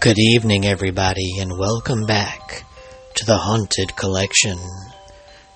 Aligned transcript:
Good 0.00 0.18
evening, 0.18 0.64
everybody, 0.64 1.40
and 1.40 1.58
welcome 1.58 2.06
back 2.06 2.64
to 3.16 3.26
the 3.26 3.36
Haunted 3.36 3.96
Collection 3.96 4.58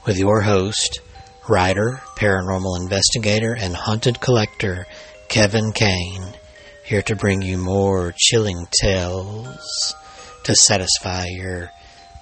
with 0.05 0.19
your 0.19 0.43
host, 0.43 1.01
writer, 1.49 2.03
paranormal 2.19 2.79
investigator, 2.79 3.57
and 3.59 3.75
haunted 3.75 4.21
collector, 4.21 4.87
Kevin 5.29 5.73
Kane, 5.73 6.35
here 6.85 7.01
to 7.01 7.17
bring 7.17 7.41
you 7.41 7.57
more 7.57 8.13
chilling 8.19 8.69
tales 8.83 9.95
to 10.43 10.55
satisfy 10.55 11.25
your 11.25 11.71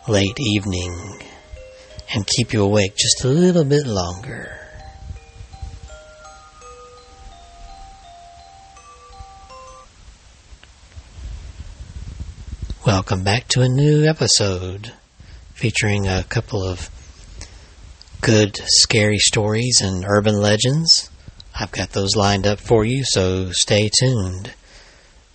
late 0.07 0.39
evening 0.39 1.23
and 2.14 2.25
keep 2.25 2.53
you 2.53 2.63
awake 2.63 2.95
just 2.95 3.25
a 3.25 3.29
little 3.29 3.64
bit 3.64 3.85
longer. 3.85 4.61
Welcome 12.95 13.25
back 13.25 13.49
to 13.49 13.63
a 13.63 13.69
new 13.71 14.05
episode 14.05 14.93
featuring 15.55 16.07
a 16.07 16.25
couple 16.25 16.63
of 16.63 16.91
good 18.21 18.59
scary 18.67 19.17
stories 19.17 19.81
and 19.83 20.05
urban 20.07 20.39
legends. 20.39 21.09
I've 21.59 21.71
got 21.71 21.93
those 21.93 22.17
lined 22.17 22.47
up 22.47 22.61
for 22.61 22.85
you, 22.85 23.03
so 23.03 23.50
stay 23.50 23.89
tuned. 23.99 24.53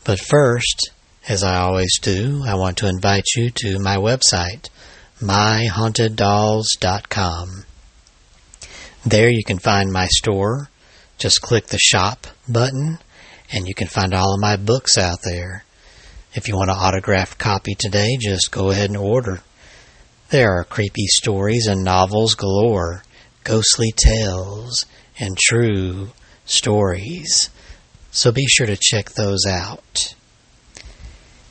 But 0.04 0.20
first, 0.20 0.92
as 1.28 1.44
I 1.44 1.58
always 1.58 1.98
do, 2.00 2.44
I 2.46 2.54
want 2.54 2.78
to 2.78 2.88
invite 2.88 3.26
you 3.36 3.50
to 3.50 3.80
my 3.80 3.98
website, 3.98 4.70
myhaunteddolls.com. 5.20 7.66
There 9.04 9.30
you 9.32 9.44
can 9.44 9.58
find 9.58 9.92
my 9.92 10.06
store. 10.06 10.70
Just 11.18 11.42
click 11.42 11.66
the 11.68 11.80
shop 11.80 12.28
button 12.48 13.00
and 13.52 13.68
you 13.68 13.74
can 13.74 13.88
find 13.88 14.14
all 14.14 14.36
of 14.36 14.40
my 14.40 14.58
books 14.58 14.96
out 14.96 15.24
there. 15.24 15.64
If 16.34 16.48
you 16.48 16.56
want 16.56 16.70
an 16.70 16.78
autographed 16.78 17.38
copy 17.38 17.74
today, 17.74 18.18
just 18.20 18.52
go 18.52 18.70
ahead 18.70 18.90
and 18.90 18.98
order. 18.98 19.42
There 20.30 20.52
are 20.52 20.64
creepy 20.66 21.08
stories 21.08 21.68
and 21.68 21.84
novels 21.84 22.36
galore, 22.36 23.04
ghostly 23.44 23.94
tales, 23.96 24.86
and 25.20 25.38
true 25.38 26.10
stories. 26.46 27.50
So 28.12 28.32
be 28.32 28.46
sure 28.46 28.68
to 28.68 28.78
check 28.80 29.12
those 29.12 29.46
out. 29.48 30.14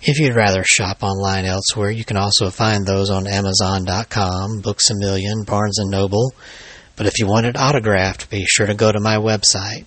If 0.02 0.20
you'd 0.20 0.36
rather 0.36 0.62
shop 0.62 1.02
online 1.02 1.46
elsewhere, 1.46 1.90
you 1.90 2.05
can 2.05 2.16
also 2.16 2.50
find 2.50 2.86
those 2.86 3.11
on 3.11 3.27
Amazon.com, 3.27 4.61
Books 4.61 4.90
a 4.90 4.94
Million, 4.94 5.44
Barnes 5.44 5.78
& 5.78 5.84
Noble. 5.84 6.33
But 6.96 7.06
if 7.06 7.18
you 7.18 7.27
want 7.27 7.46
it 7.46 7.56
autographed, 7.56 8.30
be 8.30 8.44
sure 8.46 8.66
to 8.66 8.74
go 8.74 8.92
to 8.92 9.00
my 9.00 9.16
website. 9.16 9.86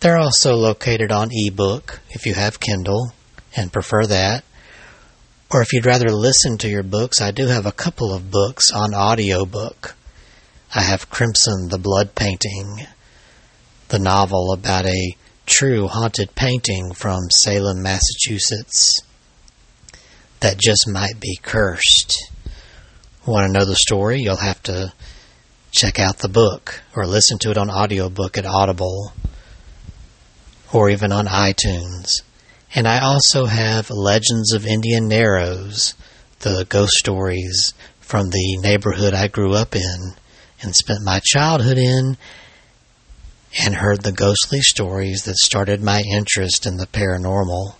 They're 0.00 0.18
also 0.18 0.54
located 0.54 1.12
on 1.12 1.30
ebook 1.32 2.00
if 2.10 2.26
you 2.26 2.34
have 2.34 2.60
Kindle 2.60 3.12
and 3.56 3.72
prefer 3.72 4.06
that. 4.06 4.44
Or 5.50 5.62
if 5.62 5.72
you'd 5.72 5.86
rather 5.86 6.10
listen 6.10 6.58
to 6.58 6.68
your 6.68 6.82
books, 6.82 7.20
I 7.20 7.30
do 7.30 7.46
have 7.46 7.66
a 7.66 7.72
couple 7.72 8.12
of 8.12 8.30
books 8.30 8.70
on 8.72 8.94
audiobook. 8.94 9.94
I 10.74 10.82
have 10.82 11.10
Crimson 11.10 11.68
the 11.68 11.78
Blood 11.78 12.14
Painting, 12.14 12.86
the 13.88 13.98
novel 13.98 14.52
about 14.52 14.86
a 14.86 15.16
true 15.46 15.86
haunted 15.86 16.34
painting 16.34 16.92
from 16.92 17.30
Salem, 17.30 17.82
Massachusetts 17.82 19.00
that 20.40 20.58
just 20.58 20.88
might 20.88 21.20
be 21.20 21.38
cursed. 21.40 22.32
Want 23.24 23.46
to 23.46 23.52
know 23.52 23.64
the 23.64 23.76
story? 23.76 24.20
You'll 24.20 24.36
have 24.36 24.62
to 24.64 24.92
check 25.70 25.98
out 25.98 26.18
the 26.18 26.28
book 26.28 26.82
or 26.94 27.06
listen 27.06 27.38
to 27.38 27.50
it 27.50 27.58
on 27.58 27.70
audiobook 27.70 28.36
at 28.36 28.46
Audible 28.46 29.12
or 30.72 30.90
even 30.90 31.12
on 31.12 31.26
iTunes. 31.26 32.22
And 32.74 32.86
I 32.86 33.00
also 33.00 33.46
have 33.46 33.90
Legends 33.90 34.52
of 34.52 34.66
Indian 34.66 35.08
Narrows, 35.08 35.94
the 36.40 36.66
ghost 36.68 36.94
stories 36.94 37.72
from 38.00 38.30
the 38.30 38.58
neighborhood 38.58 39.14
I 39.14 39.28
grew 39.28 39.54
up 39.54 39.74
in 39.74 40.14
and 40.62 40.74
spent 40.74 41.00
my 41.02 41.20
childhood 41.22 41.78
in, 41.78 42.16
and 43.64 43.74
heard 43.74 44.02
the 44.02 44.12
ghostly 44.12 44.60
stories 44.60 45.22
that 45.24 45.36
started 45.36 45.82
my 45.82 46.02
interest 46.12 46.66
in 46.66 46.76
the 46.76 46.86
paranormal. 46.86 47.74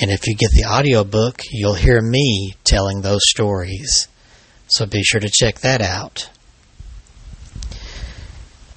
And 0.00 0.10
if 0.10 0.26
you 0.26 0.34
get 0.34 0.50
the 0.50 0.64
audiobook, 0.64 1.42
you'll 1.50 1.74
hear 1.74 2.00
me 2.00 2.54
telling 2.64 3.00
those 3.00 3.22
stories. 3.22 4.08
So 4.66 4.86
be 4.86 5.02
sure 5.02 5.20
to 5.20 5.30
check 5.30 5.60
that 5.60 5.80
out. 5.80 6.30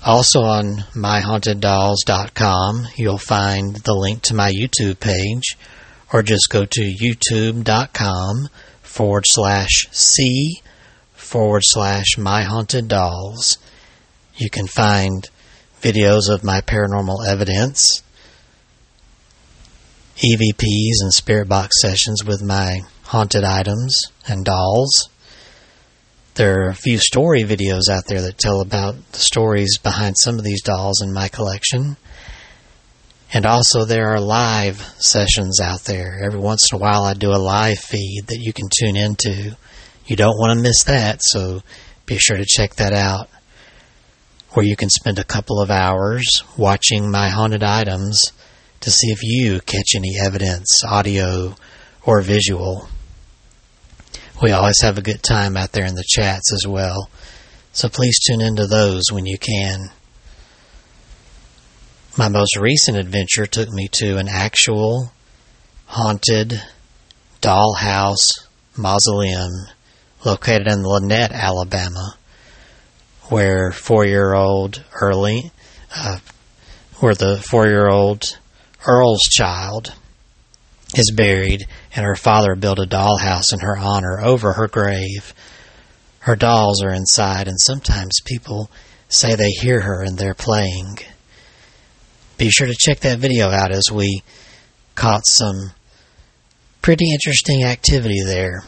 Also 0.07 0.39
on 0.39 0.85
myhaunteddolls.com, 0.95 2.87
you'll 2.95 3.17
find 3.17 3.75
the 3.83 3.93
link 3.93 4.21
to 4.21 4.33
my 4.33 4.49
YouTube 4.49 5.01
page, 5.01 5.57
or 6.13 6.23
just 6.23 6.47
go 6.49 6.63
to 6.63 6.93
youtube.com 7.03 8.47
forward 8.81 9.25
slash 9.27 9.89
C 9.91 10.61
forward 11.11 11.63
slash 11.65 12.15
myhauntedDolls. 12.15 13.57
You 14.37 14.49
can 14.49 14.67
find 14.67 15.27
videos 15.81 16.29
of 16.29 16.41
my 16.41 16.61
paranormal 16.61 17.27
evidence, 17.27 18.01
EVPs 20.15 21.01
and 21.01 21.13
spirit 21.13 21.49
box 21.49 21.81
sessions 21.81 22.23
with 22.23 22.41
my 22.41 22.79
haunted 23.03 23.43
items 23.43 23.99
and 24.25 24.45
dolls 24.45 25.09
there 26.37 26.61
are 26.61 26.69
a 26.69 26.75
few 26.75 26.99
story 26.99 27.43
videos 27.43 27.89
out 27.89 28.03
there 28.07 28.21
that 28.21 28.37
tell 28.37 28.61
about 28.61 28.95
the 29.11 29.17
stories 29.17 29.79
behind 29.79 30.15
some 30.17 30.37
of 30.37 30.43
these 30.43 30.61
dolls 30.61 31.01
in 31.01 31.11
my 31.11 31.27
collection. 31.27 31.97
And 33.33 33.45
also, 33.45 33.85
there 33.85 34.09
are 34.09 34.19
live 34.19 34.79
sessions 34.99 35.59
out 35.59 35.83
there. 35.85 36.21
Every 36.23 36.39
once 36.39 36.71
in 36.71 36.77
a 36.77 36.79
while, 36.79 37.03
I 37.03 37.15
do 37.15 37.31
a 37.31 37.41
live 37.41 37.79
feed 37.79 38.27
that 38.27 38.39
you 38.39 38.53
can 38.53 38.69
tune 38.79 38.95
into. 38.95 39.57
You 40.05 40.15
don't 40.15 40.37
want 40.37 40.55
to 40.55 40.63
miss 40.63 40.83
that, 40.83 41.21
so 41.21 41.61
be 42.05 42.17
sure 42.17 42.37
to 42.37 42.45
check 42.45 42.75
that 42.75 42.93
out. 42.93 43.29
Where 44.51 44.65
you 44.65 44.75
can 44.75 44.89
spend 44.89 45.19
a 45.19 45.23
couple 45.23 45.59
of 45.59 45.71
hours 45.71 46.43
watching 46.55 47.11
my 47.11 47.29
haunted 47.29 47.63
items 47.63 48.31
to 48.81 48.91
see 48.91 49.07
if 49.07 49.23
you 49.23 49.59
catch 49.61 49.95
any 49.95 50.17
evidence, 50.23 50.83
audio 50.87 51.55
or 52.05 52.21
visual. 52.21 52.87
We 54.41 54.51
always 54.51 54.81
have 54.81 54.99
a 54.99 55.01
good 55.01 55.23
time 55.23 55.57
out 55.57 55.71
there 55.71 55.85
in 55.85 55.95
the 55.95 56.03
chats 56.07 56.53
as 56.53 56.67
well. 56.67 57.09
So 57.71 57.89
please 57.89 58.19
tune 58.19 58.41
into 58.41 58.67
those 58.67 59.03
when 59.11 59.25
you 59.25 59.37
can. 59.39 59.89
My 62.17 62.27
most 62.27 62.55
recent 62.55 62.97
adventure 62.97 63.47
took 63.47 63.69
me 63.69 63.87
to 63.93 64.17
an 64.17 64.27
actual 64.27 65.11
haunted 65.85 66.61
dollhouse 67.41 68.25
mausoleum 68.75 69.51
located 70.23 70.67
in 70.67 70.83
Lanett, 70.83 71.31
Alabama, 71.31 72.15
where 73.29 73.71
four-year-old 73.71 74.83
Early, 75.01 75.51
uh, 75.95 76.19
where 76.99 77.15
the 77.15 77.37
four-year-old 77.37 78.37
Earl's 78.85 79.21
child 79.31 79.93
is 80.97 81.11
buried, 81.15 81.67
and 81.95 82.05
her 82.05 82.15
father 82.15 82.55
built 82.55 82.79
a 82.79 82.87
dollhouse 82.87 83.53
in 83.53 83.59
her 83.59 83.77
honor 83.77 84.19
over 84.21 84.53
her 84.53 84.67
grave. 84.67 85.33
Her 86.19 86.35
dolls 86.35 86.81
are 86.83 86.93
inside, 86.93 87.47
and 87.47 87.57
sometimes 87.59 88.19
people 88.25 88.69
say 89.09 89.35
they 89.35 89.49
hear 89.49 89.81
her 89.81 90.03
and 90.03 90.17
they're 90.17 90.33
playing. 90.33 90.97
Be 92.37 92.49
sure 92.49 92.67
to 92.67 92.75
check 92.77 92.99
that 92.99 93.19
video 93.19 93.49
out 93.49 93.71
as 93.71 93.91
we 93.91 94.21
caught 94.95 95.23
some 95.25 95.71
pretty 96.81 97.11
interesting 97.11 97.63
activity 97.63 98.21
there. 98.23 98.63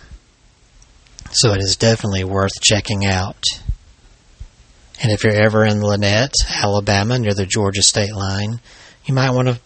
So 1.32 1.52
it 1.54 1.62
is 1.62 1.76
definitely 1.76 2.24
worth 2.24 2.62
checking 2.62 3.06
out. 3.06 3.44
And 5.02 5.12
if 5.12 5.24
you're 5.24 5.34
ever 5.34 5.66
in 5.66 5.80
Lanett, 5.80 6.32
Alabama, 6.64 7.20
near 7.20 7.34
the 7.34 7.46
Georgia 7.46 7.82
state 7.82 8.14
line, 8.14 8.60
you 9.06 9.14
might 9.14 9.32
want 9.32 9.48
to 9.48 9.60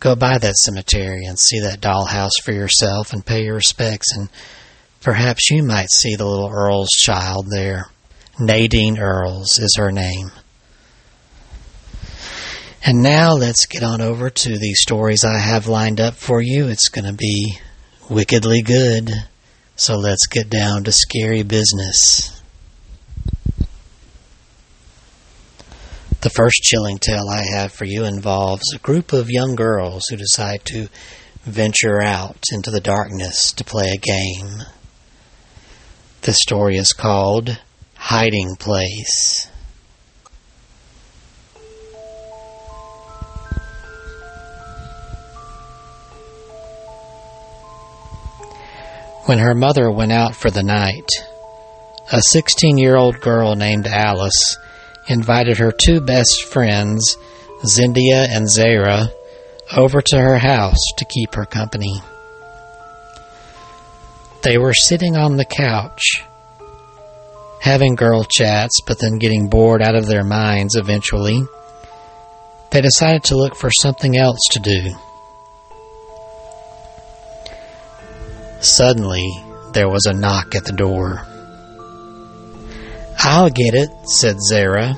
go 0.00 0.14
by 0.14 0.38
that 0.38 0.56
cemetery 0.56 1.24
and 1.24 1.38
see 1.38 1.60
that 1.60 1.80
dollhouse 1.80 2.42
for 2.42 2.52
yourself 2.52 3.12
and 3.12 3.24
pay 3.24 3.44
your 3.44 3.56
respects. 3.56 4.16
And 4.16 4.28
perhaps 5.00 5.50
you 5.50 5.62
might 5.62 5.90
see 5.90 6.16
the 6.16 6.26
little 6.26 6.50
Earl's 6.50 6.90
child 6.90 7.46
there. 7.50 7.86
Nadine 8.38 8.98
Earles 8.98 9.58
is 9.58 9.74
her 9.78 9.90
name. 9.90 10.30
And 12.84 13.02
now 13.02 13.32
let's 13.32 13.66
get 13.66 13.82
on 13.82 14.00
over 14.00 14.30
to 14.30 14.58
the 14.58 14.74
stories 14.74 15.24
I 15.24 15.38
have 15.38 15.66
lined 15.66 16.00
up 16.00 16.14
for 16.14 16.40
you. 16.40 16.68
It's 16.68 16.88
going 16.88 17.06
to 17.06 17.12
be 17.12 17.58
wickedly 18.08 18.62
good. 18.62 19.10
So 19.74 19.96
let's 19.96 20.26
get 20.26 20.48
down 20.48 20.84
to 20.84 20.92
scary 20.92 21.42
business. 21.42 22.35
The 26.26 26.30
first 26.30 26.64
chilling 26.64 26.98
tale 26.98 27.28
I 27.30 27.44
have 27.54 27.70
for 27.70 27.84
you 27.84 28.04
involves 28.04 28.74
a 28.74 28.80
group 28.80 29.12
of 29.12 29.30
young 29.30 29.54
girls 29.54 30.08
who 30.10 30.16
decide 30.16 30.64
to 30.64 30.88
venture 31.44 32.02
out 32.02 32.42
into 32.50 32.72
the 32.72 32.80
darkness 32.80 33.52
to 33.52 33.62
play 33.62 33.92
a 33.92 33.96
game. 33.96 34.64
The 36.22 36.32
story 36.32 36.78
is 36.78 36.92
called 36.92 37.60
Hiding 37.94 38.56
Place. 38.56 39.46
When 49.26 49.38
her 49.38 49.54
mother 49.54 49.92
went 49.92 50.10
out 50.10 50.34
for 50.34 50.50
the 50.50 50.64
night, 50.64 51.08
a 52.10 52.20
16 52.20 52.78
year 52.78 52.96
old 52.96 53.20
girl 53.20 53.54
named 53.54 53.86
Alice 53.86 54.56
invited 55.08 55.58
her 55.58 55.72
two 55.72 56.00
best 56.00 56.44
friends, 56.44 57.16
Zindia 57.64 58.28
and 58.28 58.48
Zara, 58.48 59.08
over 59.76 60.00
to 60.00 60.18
her 60.18 60.38
house 60.38 60.82
to 60.98 61.04
keep 61.04 61.34
her 61.34 61.44
company. 61.44 62.00
They 64.42 64.58
were 64.58 64.74
sitting 64.74 65.16
on 65.16 65.36
the 65.36 65.44
couch, 65.44 66.22
having 67.60 67.96
girl 67.96 68.24
chats, 68.24 68.80
but 68.86 68.98
then 69.00 69.18
getting 69.18 69.48
bored 69.48 69.82
out 69.82 69.96
of 69.96 70.06
their 70.06 70.22
minds 70.22 70.76
eventually. 70.76 71.42
They 72.70 72.80
decided 72.80 73.24
to 73.24 73.36
look 73.36 73.56
for 73.56 73.70
something 73.70 74.16
else 74.16 74.38
to 74.52 74.60
do. 74.60 74.94
Suddenly, 78.60 79.26
there 79.72 79.88
was 79.88 80.06
a 80.06 80.12
knock 80.12 80.54
at 80.54 80.64
the 80.64 80.72
door. 80.72 81.26
I'll 83.28 83.50
get 83.50 83.74
it, 83.74 83.90
said 84.08 84.36
Zara. 84.40 84.92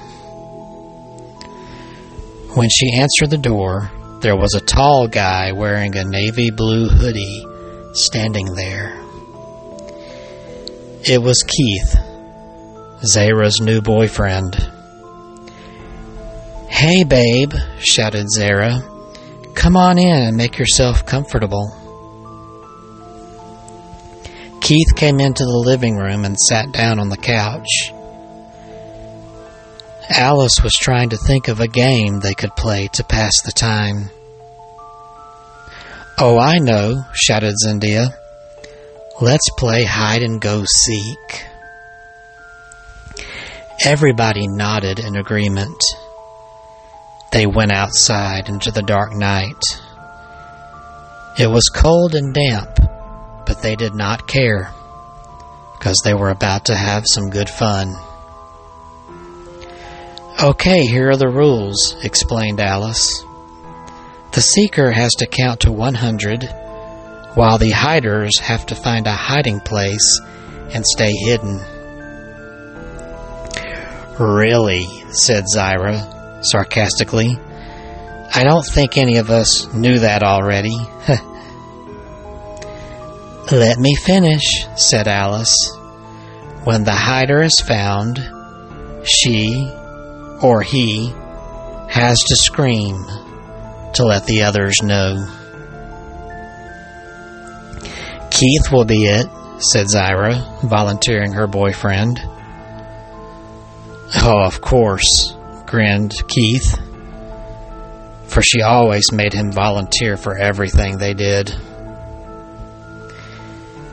When 2.54 2.68
she 2.68 2.92
answered 2.92 3.30
the 3.30 3.38
door, 3.38 3.90
there 4.20 4.36
was 4.36 4.52
a 4.54 4.60
tall 4.60 5.08
guy 5.08 5.52
wearing 5.52 5.96
a 5.96 6.04
navy 6.04 6.50
blue 6.50 6.90
hoodie 6.90 7.46
standing 7.94 8.54
there. 8.54 8.92
It 11.04 11.22
was 11.22 11.42
Keith, 11.42 11.96
Zara's 13.02 13.62
new 13.62 13.80
boyfriend. 13.80 14.56
Hey, 16.68 17.04
babe, 17.04 17.54
shouted 17.78 18.28
Zara. 18.30 18.82
Come 19.54 19.74
on 19.74 19.96
in 19.96 20.22
and 20.24 20.36
make 20.36 20.58
yourself 20.58 21.06
comfortable. 21.06 21.74
Keith 24.60 24.94
came 24.96 25.18
into 25.18 25.44
the 25.44 25.62
living 25.64 25.96
room 25.96 26.26
and 26.26 26.38
sat 26.38 26.72
down 26.72 27.00
on 27.00 27.08
the 27.08 27.16
couch. 27.16 27.94
Alice 30.10 30.62
was 30.62 30.74
trying 30.74 31.10
to 31.10 31.18
think 31.18 31.48
of 31.48 31.60
a 31.60 31.68
game 31.68 32.20
they 32.20 32.34
could 32.34 32.56
play 32.56 32.88
to 32.94 33.04
pass 33.04 33.42
the 33.42 33.52
time. 33.52 34.10
Oh, 36.18 36.38
I 36.38 36.58
know, 36.58 37.02
shouted 37.12 37.54
Zindia. 37.64 38.08
Let's 39.20 39.50
play 39.58 39.84
hide 39.84 40.22
and 40.22 40.40
go 40.40 40.64
seek. 40.64 41.44
Everybody 43.84 44.48
nodded 44.48 44.98
in 44.98 45.16
agreement. 45.16 45.80
They 47.30 47.46
went 47.46 47.72
outside 47.72 48.48
into 48.48 48.70
the 48.70 48.82
dark 48.82 49.12
night. 49.12 49.62
It 51.38 51.48
was 51.48 51.68
cold 51.68 52.14
and 52.14 52.32
damp, 52.32 52.80
but 53.46 53.62
they 53.62 53.76
did 53.76 53.94
not 53.94 54.26
care 54.26 54.72
because 55.78 56.00
they 56.02 56.14
were 56.14 56.30
about 56.30 56.64
to 56.66 56.74
have 56.74 57.04
some 57.06 57.30
good 57.30 57.48
fun. 57.48 57.94
Okay, 60.40 60.86
here 60.86 61.10
are 61.10 61.16
the 61.16 61.28
rules, 61.28 61.96
explained 62.04 62.60
Alice. 62.60 63.24
The 64.30 64.40
seeker 64.40 64.92
has 64.92 65.10
to 65.14 65.26
count 65.26 65.62
to 65.62 65.72
100, 65.72 66.44
while 67.34 67.58
the 67.58 67.72
hiders 67.72 68.38
have 68.38 68.64
to 68.66 68.76
find 68.76 69.08
a 69.08 69.12
hiding 69.12 69.58
place 69.58 70.20
and 70.72 70.86
stay 70.86 71.10
hidden. 71.10 71.58
Really, 74.20 74.86
said 75.10 75.46
Zyra 75.52 76.44
sarcastically. 76.44 77.36
I 78.32 78.44
don't 78.44 78.64
think 78.64 78.96
any 78.96 79.16
of 79.16 79.30
us 79.30 79.66
knew 79.74 79.98
that 79.98 80.22
already. 80.22 80.78
Let 83.50 83.78
me 83.78 83.96
finish, 83.96 84.68
said 84.76 85.08
Alice. 85.08 85.56
When 86.62 86.84
the 86.84 86.92
hider 86.92 87.42
is 87.42 87.58
found, 87.58 88.20
she 89.04 89.74
or 90.42 90.62
he 90.62 91.12
has 91.88 92.18
to 92.18 92.36
scream 92.36 92.96
to 93.94 94.04
let 94.04 94.26
the 94.26 94.42
others 94.42 94.76
know. 94.82 95.26
Keith 98.30 98.70
will 98.70 98.84
be 98.84 99.06
it, 99.06 99.26
said 99.58 99.86
Zyra, 99.86 100.62
volunteering 100.62 101.32
her 101.32 101.46
boyfriend. 101.46 102.20
Oh, 104.22 104.42
of 104.44 104.60
course, 104.60 105.34
grinned 105.66 106.14
Keith, 106.28 106.78
for 108.26 108.42
she 108.42 108.62
always 108.62 109.12
made 109.12 109.32
him 109.32 109.50
volunteer 109.50 110.16
for 110.16 110.38
everything 110.38 110.98
they 110.98 111.14
did. 111.14 111.52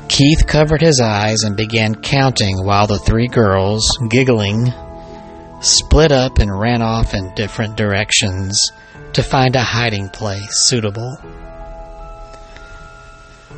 Keith 0.07 0.45
covered 0.47 0.81
his 0.81 1.01
eyes 1.01 1.43
and 1.43 1.57
began 1.57 1.95
counting 1.95 2.63
while 2.63 2.87
the 2.87 2.99
three 2.99 3.27
girls, 3.27 3.85
giggling, 4.09 4.71
split 5.65 6.11
up 6.11 6.37
and 6.37 6.59
ran 6.59 6.81
off 6.81 7.13
in 7.13 7.33
different 7.35 7.75
directions 7.75 8.71
to 9.13 9.23
find 9.23 9.55
a 9.55 9.61
hiding 9.61 10.09
place 10.09 10.63
suitable. 10.63 11.17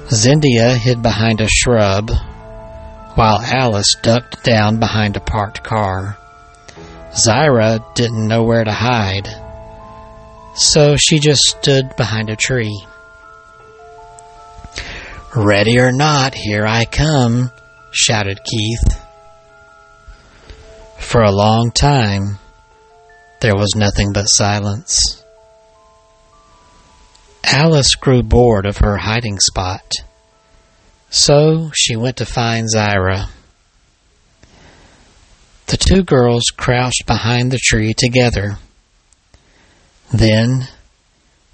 Zindia 0.10 0.78
hid 0.78 1.02
behind 1.02 1.42
a 1.42 1.48
shrub, 1.50 2.10
while 3.16 3.42
Alice 3.42 3.94
ducked 4.02 4.44
down 4.44 4.80
behind 4.80 5.18
a 5.18 5.20
parked 5.20 5.64
car. 5.64 6.18
Zyra 7.12 7.84
didn't 7.96 8.28
know 8.28 8.44
where 8.44 8.64
to 8.64 8.72
hide, 8.72 9.28
so 10.56 10.96
she 10.96 11.20
just 11.20 11.42
stood 11.42 11.96
behind 11.98 12.30
a 12.30 12.36
tree. 12.36 12.86
Ready 15.36 15.80
or 15.80 15.92
not, 15.92 16.34
here 16.36 16.66
I 16.66 16.86
come, 16.86 17.52
shouted 17.92 18.40
Keith. 18.44 19.07
For 21.00 21.22
a 21.22 21.32
long 21.32 21.72
time, 21.72 22.40
there 23.42 23.56
was 23.56 23.76
nothing 23.76 24.14
but 24.14 24.26
silence. 24.26 25.24
Alice 27.44 27.96
grew 27.96 28.24
bored 28.24 28.66
of 28.66 28.78
her 28.78 28.98
hiding 28.98 29.40
spot, 29.40 29.90
so 31.10 31.72
she 31.74 31.96
went 31.96 32.18
to 32.18 32.26
find 32.26 32.68
Zyra. 32.74 33.30
The 35.68 35.78
two 35.78 36.04
girls 36.04 36.46
crouched 36.56 37.06
behind 37.06 37.52
the 37.52 37.60
tree 37.62 37.94
together. 37.94 38.58
Then 40.14 40.68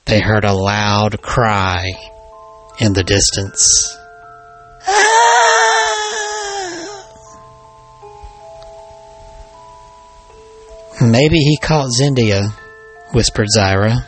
they 0.06 0.20
heard 0.20 0.46
a 0.46 0.54
loud 0.54 1.22
cry 1.22 1.92
in 2.80 2.94
the 2.94 3.04
distance. 3.04 3.98
Ah! 4.88 6.03
Maybe 11.12 11.38
he 11.38 11.58
caught 11.58 11.90
Zindia, 12.00 12.50
whispered 13.12 13.48
Zyra. 13.56 14.06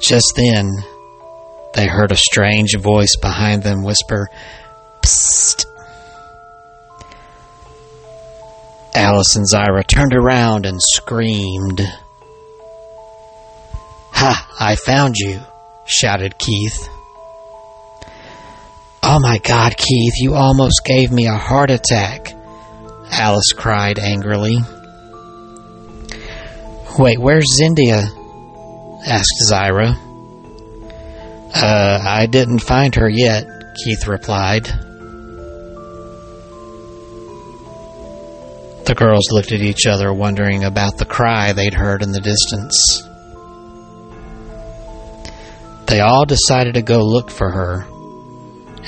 Just 0.00 0.32
then, 0.34 0.70
they 1.74 1.86
heard 1.86 2.10
a 2.10 2.16
strange 2.16 2.76
voice 2.78 3.16
behind 3.16 3.62
them 3.62 3.82
whisper, 3.82 4.28
Psst. 5.02 5.66
Alice 8.94 9.36
and 9.36 9.46
Zyra 9.46 9.86
turned 9.86 10.14
around 10.14 10.66
and 10.66 10.80
screamed. 10.80 11.80
Ha! 14.12 14.48
I 14.58 14.76
found 14.76 15.16
you, 15.16 15.40
shouted 15.86 16.38
Keith. 16.38 16.88
Oh 19.02 19.18
my 19.20 19.38
god, 19.38 19.76
Keith, 19.76 20.14
you 20.16 20.34
almost 20.34 20.82
gave 20.84 21.10
me 21.10 21.26
a 21.26 21.36
heart 21.36 21.70
attack, 21.70 22.34
Alice 23.12 23.52
cried 23.54 23.98
angrily. 23.98 24.58
Wait, 26.98 27.18
where's 27.20 27.46
Zindia? 27.60 28.02
asked 29.06 29.42
Zyra. 29.50 29.94
Uh, 31.54 32.00
I 32.02 32.26
didn't 32.26 32.60
find 32.60 32.94
her 32.94 33.08
yet, 33.08 33.44
Keith 33.84 34.06
replied. 34.06 34.64
The 38.84 38.94
girls 38.96 39.30
looked 39.30 39.52
at 39.52 39.60
each 39.60 39.86
other, 39.86 40.12
wondering 40.12 40.64
about 40.64 40.96
the 40.96 41.04
cry 41.04 41.52
they'd 41.52 41.74
heard 41.74 42.02
in 42.02 42.12
the 42.12 42.20
distance. 42.20 43.02
They 45.86 46.00
all 46.00 46.24
decided 46.24 46.74
to 46.74 46.82
go 46.82 46.98
look 46.98 47.30
for 47.30 47.50
her 47.50 47.82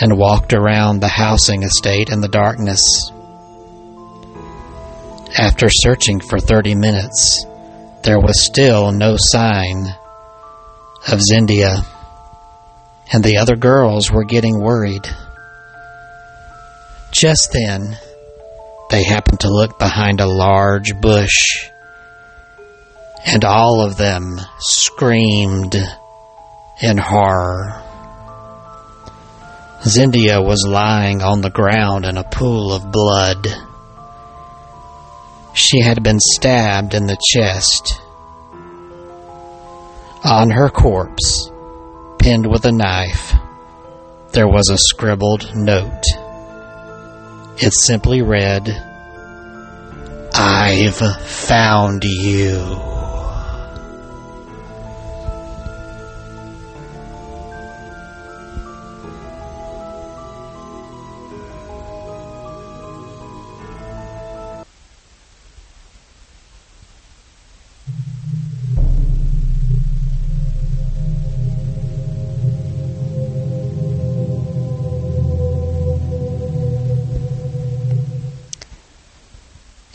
and 0.01 0.19
walked 0.19 0.53
around 0.53 1.01
the 1.01 1.09
housing 1.09 1.63
estate 1.63 2.09
in 2.11 2.21
the 2.21 2.29
darkness. 2.29 2.83
After 5.37 5.69
searching 5.69 6.21
for 6.21 6.39
30 6.39 6.77
minutes, 6.77 7.45
there 8.05 8.21
was 8.21 8.45
still 8.45 8.93
no 8.93 9.17
sign 9.19 9.87
of 11.09 11.21
Zindia, 11.21 11.85
and 13.13 13.25
the 13.25 13.39
other 13.39 13.57
girls 13.57 14.13
were 14.13 14.23
getting 14.23 14.61
worried. 14.61 15.09
Just 17.11 17.51
then, 17.53 17.99
they 18.91 19.03
happened 19.03 19.41
to 19.41 19.49
look 19.49 19.77
behind 19.77 20.21
a 20.21 20.27
large 20.27 20.95
bush, 21.01 21.69
and 23.27 23.45
all 23.45 23.81
of 23.81 23.97
them 23.97 24.37
screamed 24.61 25.75
in 26.81 26.97
horror. 26.97 27.83
Zindia 29.83 30.45
was 30.45 30.65
lying 30.65 31.23
on 31.23 31.41
the 31.41 31.51
ground 31.51 32.05
in 32.05 32.19
a 32.19 32.25
pool 32.25 32.73
of 32.73 32.93
blood. 32.93 33.49
She 35.55 35.81
had 35.81 36.03
been 36.03 36.19
stabbed 36.21 36.95
in 36.95 37.07
the 37.07 37.17
chest. 37.33 38.01
On 40.25 40.51
her 40.51 40.69
corpse, 40.69 41.51
pinned 42.19 42.47
with 42.51 42.65
a 42.65 42.73
knife, 42.73 43.35
there 44.33 44.49
was 44.49 44.69
a 44.69 44.79
scribbled 44.79 45.49
note. 45.55 46.03
It 47.59 47.73
simply 47.73 48.21
read, 48.21 48.69
I've 50.35 50.97
found 50.97 52.03
you. 52.05 52.94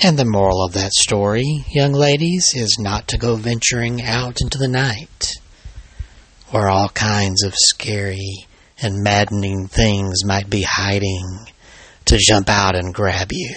And 0.01 0.17
the 0.17 0.23
moral 0.23 0.63
of 0.63 0.73
that 0.73 0.93
story, 0.93 1.65
young 1.71 1.91
ladies, 1.91 2.53
is 2.55 2.77
not 2.79 3.09
to 3.09 3.17
go 3.17 3.35
venturing 3.35 4.01
out 4.01 4.39
into 4.39 4.57
the 4.57 4.69
night, 4.69 5.33
where 6.51 6.69
all 6.69 6.87
kinds 6.87 7.43
of 7.43 7.53
scary 7.53 8.47
and 8.81 9.03
maddening 9.03 9.67
things 9.67 10.23
might 10.23 10.49
be 10.49 10.61
hiding 10.61 11.47
to 12.05 12.17
jump 12.17 12.47
out 12.47 12.75
and 12.75 12.93
grab 12.93 13.27
you. 13.33 13.55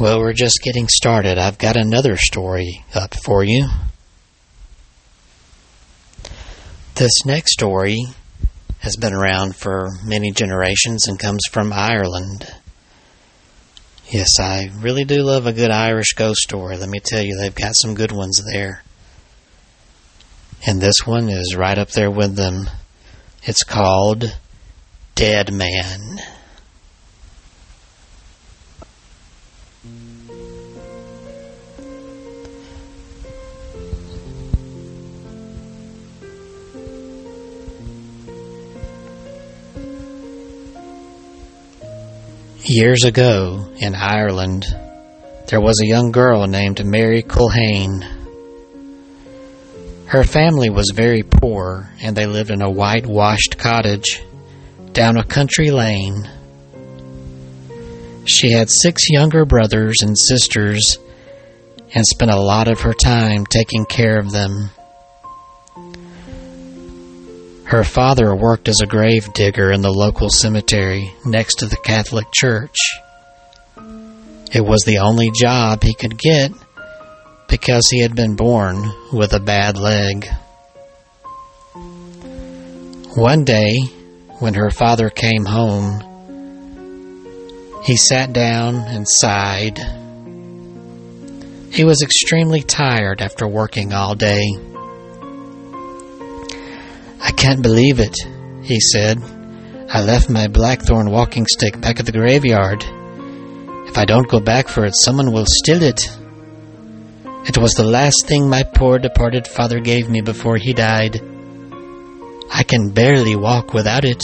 Well, 0.00 0.18
we're 0.18 0.32
just 0.32 0.60
getting 0.60 0.88
started. 0.88 1.38
I've 1.38 1.58
got 1.58 1.76
another 1.76 2.16
story 2.16 2.84
up 2.92 3.14
for 3.14 3.44
you. 3.44 3.68
This 6.96 7.24
next 7.24 7.52
story 7.52 8.00
has 8.80 8.96
been 8.96 9.14
around 9.14 9.54
for 9.54 9.90
many 10.04 10.32
generations 10.32 11.06
and 11.06 11.20
comes 11.20 11.42
from 11.52 11.72
Ireland. 11.72 12.52
Yes, 14.08 14.38
I 14.38 14.70
really 14.80 15.04
do 15.04 15.22
love 15.22 15.46
a 15.46 15.52
good 15.52 15.70
Irish 15.70 16.12
ghost 16.12 16.40
story. 16.40 16.76
Let 16.76 16.88
me 16.88 17.00
tell 17.00 17.22
you, 17.22 17.36
they've 17.36 17.54
got 17.54 17.74
some 17.74 17.94
good 17.94 18.12
ones 18.12 18.42
there. 18.52 18.82
And 20.66 20.80
this 20.80 21.06
one 21.06 21.28
is 21.28 21.56
right 21.56 21.78
up 21.78 21.90
there 21.90 22.10
with 22.10 22.36
them. 22.36 22.68
It's 23.42 23.64
called 23.64 24.38
Dead 25.14 25.52
Man. 25.52 26.18
Years 42.66 43.04
ago, 43.04 43.68
in 43.76 43.94
Ireland, 43.94 44.64
there 45.48 45.60
was 45.60 45.78
a 45.82 45.86
young 45.86 46.12
girl 46.12 46.46
named 46.46 46.82
Mary 46.82 47.22
Culhane. 47.22 48.02
Her 50.06 50.24
family 50.24 50.70
was 50.70 50.90
very 50.94 51.22
poor, 51.22 51.90
and 52.00 52.16
they 52.16 52.24
lived 52.24 52.50
in 52.50 52.62
a 52.62 52.70
whitewashed 52.70 53.58
cottage 53.58 54.22
down 54.94 55.18
a 55.18 55.24
country 55.24 55.70
lane. 55.70 56.26
She 58.24 58.50
had 58.52 58.70
six 58.70 59.10
younger 59.10 59.44
brothers 59.44 60.00
and 60.00 60.16
sisters 60.16 60.98
and 61.94 62.06
spent 62.06 62.30
a 62.30 62.40
lot 62.40 62.68
of 62.68 62.80
her 62.80 62.94
time 62.94 63.44
taking 63.44 63.84
care 63.84 64.18
of 64.18 64.32
them. 64.32 64.70
Her 67.66 67.82
father 67.82 68.34
worked 68.34 68.68
as 68.68 68.80
a 68.82 68.86
grave 68.86 69.32
digger 69.32 69.72
in 69.72 69.80
the 69.80 69.92
local 69.92 70.28
cemetery 70.28 71.14
next 71.24 71.56
to 71.56 71.66
the 71.66 71.76
Catholic 71.76 72.26
Church. 72.32 72.76
It 74.52 74.64
was 74.64 74.82
the 74.82 74.98
only 74.98 75.30
job 75.30 75.82
he 75.82 75.94
could 75.94 76.18
get 76.18 76.52
because 77.48 77.88
he 77.90 78.00
had 78.00 78.14
been 78.14 78.36
born 78.36 78.92
with 79.12 79.32
a 79.32 79.40
bad 79.40 79.78
leg. 79.78 80.26
One 83.16 83.44
day, 83.44 83.78
when 84.40 84.54
her 84.54 84.70
father 84.70 85.08
came 85.08 85.44
home, 85.44 86.02
he 87.84 87.96
sat 87.96 88.32
down 88.32 88.76
and 88.76 89.06
sighed. 89.08 89.78
He 91.72 91.84
was 91.84 92.02
extremely 92.02 92.62
tired 92.62 93.20
after 93.20 93.48
working 93.48 93.92
all 93.92 94.14
day. 94.14 94.44
I 97.24 97.32
can't 97.32 97.62
believe 97.62 98.00
it, 98.00 98.16
he 98.62 98.78
said. 98.80 99.18
I 99.88 100.02
left 100.02 100.28
my 100.28 100.46
blackthorn 100.46 101.10
walking 101.10 101.46
stick 101.46 101.80
back 101.80 101.98
at 101.98 102.04
the 102.04 102.12
graveyard. 102.12 102.84
If 103.88 103.96
I 103.96 104.04
don't 104.04 104.28
go 104.28 104.40
back 104.40 104.68
for 104.68 104.84
it, 104.84 104.94
someone 104.94 105.32
will 105.32 105.46
steal 105.46 105.82
it. 105.82 106.06
It 107.48 107.56
was 107.56 107.72
the 107.72 107.84
last 107.84 108.26
thing 108.26 108.48
my 108.48 108.62
poor 108.62 108.98
departed 108.98 109.46
father 109.46 109.80
gave 109.80 110.10
me 110.10 110.20
before 110.20 110.58
he 110.58 110.74
died. 110.74 111.20
I 112.52 112.62
can 112.62 112.90
barely 112.90 113.36
walk 113.36 113.72
without 113.72 114.04
it. 114.04 114.22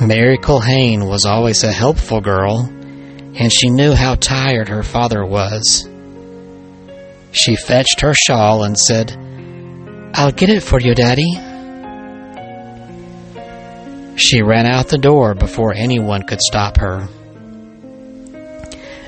Mary 0.00 0.38
Culhane 0.38 1.08
was 1.08 1.26
always 1.26 1.62
a 1.62 1.72
helpful 1.72 2.22
girl, 2.22 2.60
and 2.60 3.52
she 3.52 3.68
knew 3.68 3.92
how 3.92 4.14
tired 4.14 4.68
her 4.68 4.82
father 4.82 5.26
was. 5.26 5.88
She 7.32 7.54
fetched 7.54 8.00
her 8.00 8.14
shawl 8.14 8.64
and 8.64 8.78
said, 8.78 9.16
I'll 10.16 10.30
get 10.30 10.48
it 10.48 10.62
for 10.62 10.80
you, 10.80 10.94
Daddy. 10.94 11.32
She 14.16 14.42
ran 14.42 14.64
out 14.64 14.86
the 14.86 14.98
door 14.98 15.34
before 15.34 15.74
anyone 15.74 16.22
could 16.22 16.40
stop 16.40 16.76
her. 16.76 17.08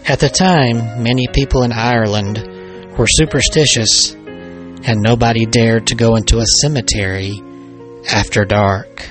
At 0.09 0.19
the 0.19 0.29
time, 0.29 1.05
many 1.05 1.29
people 1.29 1.63
in 1.63 1.71
Ireland 1.73 2.39
were 2.99 3.07
superstitious, 3.07 4.15
and 4.15 5.01
nobody 5.01 5.47
dared 5.47 5.87
to 5.87 5.95
go 5.95 6.17
into 6.17 6.39
a 6.39 6.47
cemetery 6.61 7.41
after 8.11 8.45
dark. 8.45 9.09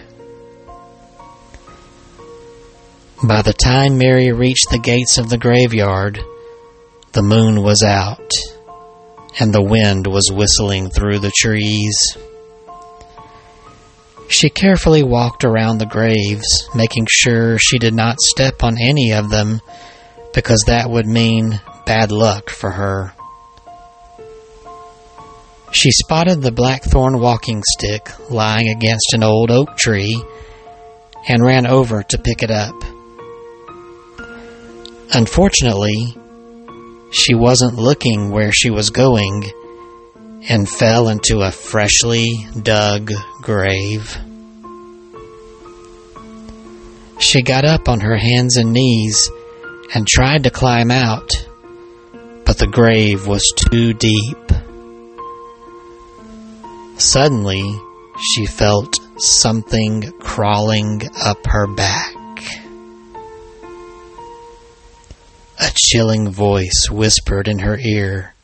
By 3.24 3.42
the 3.42 3.54
time 3.54 3.98
Mary 3.98 4.34
reached 4.34 4.70
the 4.70 4.80
gates 4.80 5.18
of 5.18 5.30
the 5.30 5.38
graveyard, 5.38 6.20
the 7.14 7.22
moon 7.22 7.64
was 7.64 7.84
out 7.84 8.30
and 9.39 9.54
the 9.54 9.62
wind 9.62 10.08
was 10.08 10.32
whistling 10.32 10.89
through 10.89 11.20
the 11.20 11.32
trees. 11.36 11.96
She 14.27 14.50
carefully 14.50 15.04
walked 15.04 15.44
around 15.44 15.77
the 15.77 15.86
graves, 15.86 16.68
making 16.74 17.08
sure 17.10 17.58
she 17.60 17.77
did 17.77 17.94
not 17.94 18.20
step 18.20 18.63
on 18.63 18.77
any 18.80 19.12
of 19.12 19.30
them, 19.30 19.62
because 20.34 20.63
that 20.68 20.89
would 20.89 21.06
mean 21.06 21.60
bad 21.86 22.12
luck 22.12 22.50
for 22.50 22.72
her. 22.72 23.13
She 25.72 25.92
spotted 25.92 26.42
the 26.42 26.51
blackthorn 26.51 27.20
walking 27.20 27.62
stick 27.77 28.10
lying 28.32 28.70
against 28.70 29.13
an 29.13 29.24
old 29.24 29.51
oak 29.51 29.77
tree 29.77 30.24
and 31.27 31.44
ran 31.44 31.68
over 31.68 32.01
to 32.04 32.18
pick 32.18 32.44
it 32.44 32.51
up. 32.51 32.75
Unfortunately, 35.13 36.15
she 37.15 37.34
wasn't 37.34 37.75
looking 37.75 38.29
where 38.29 38.51
she 38.51 38.69
was 38.69 38.89
going 38.89 39.50
and 40.50 40.69
fell 40.69 41.07
into 41.07 41.39
a 41.41 41.51
freshly 41.51 42.27
dug 42.62 43.12
grave. 43.41 44.17
She 47.19 47.41
got 47.41 47.63
up 47.63 47.88
on 47.88 48.01
her 48.01 48.17
hands 48.17 48.57
and 48.57 48.74
knees 48.74 49.29
and 49.93 50.05
tried 50.05 50.43
to 50.43 50.50
climb 50.50 50.91
out, 50.91 51.31
but 52.45 52.57
the 52.57 52.67
grave 52.67 53.25
was 53.25 53.43
too 53.72 53.93
deep. 53.93 54.51
Suddenly, 56.98 57.63
she 58.34 58.45
felt 58.45 59.00
something 59.17 60.12
crawling 60.19 61.01
up 61.24 61.45
her 61.48 61.67
back. 61.67 62.14
A 65.65 65.72
chilling 65.74 66.29
voice 66.29 66.91
whispered 66.91 67.48
in 67.48 67.57
her 67.57 67.75
ear, 67.75 68.36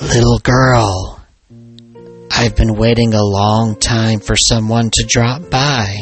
Little 0.00 0.38
girl, 0.38 1.20
I've 2.30 2.54
been 2.54 2.76
waiting 2.76 3.12
a 3.12 3.24
long 3.24 3.74
time 3.74 4.20
for 4.20 4.36
someone 4.36 4.90
to 4.92 5.04
drop 5.04 5.50
by. 5.50 5.96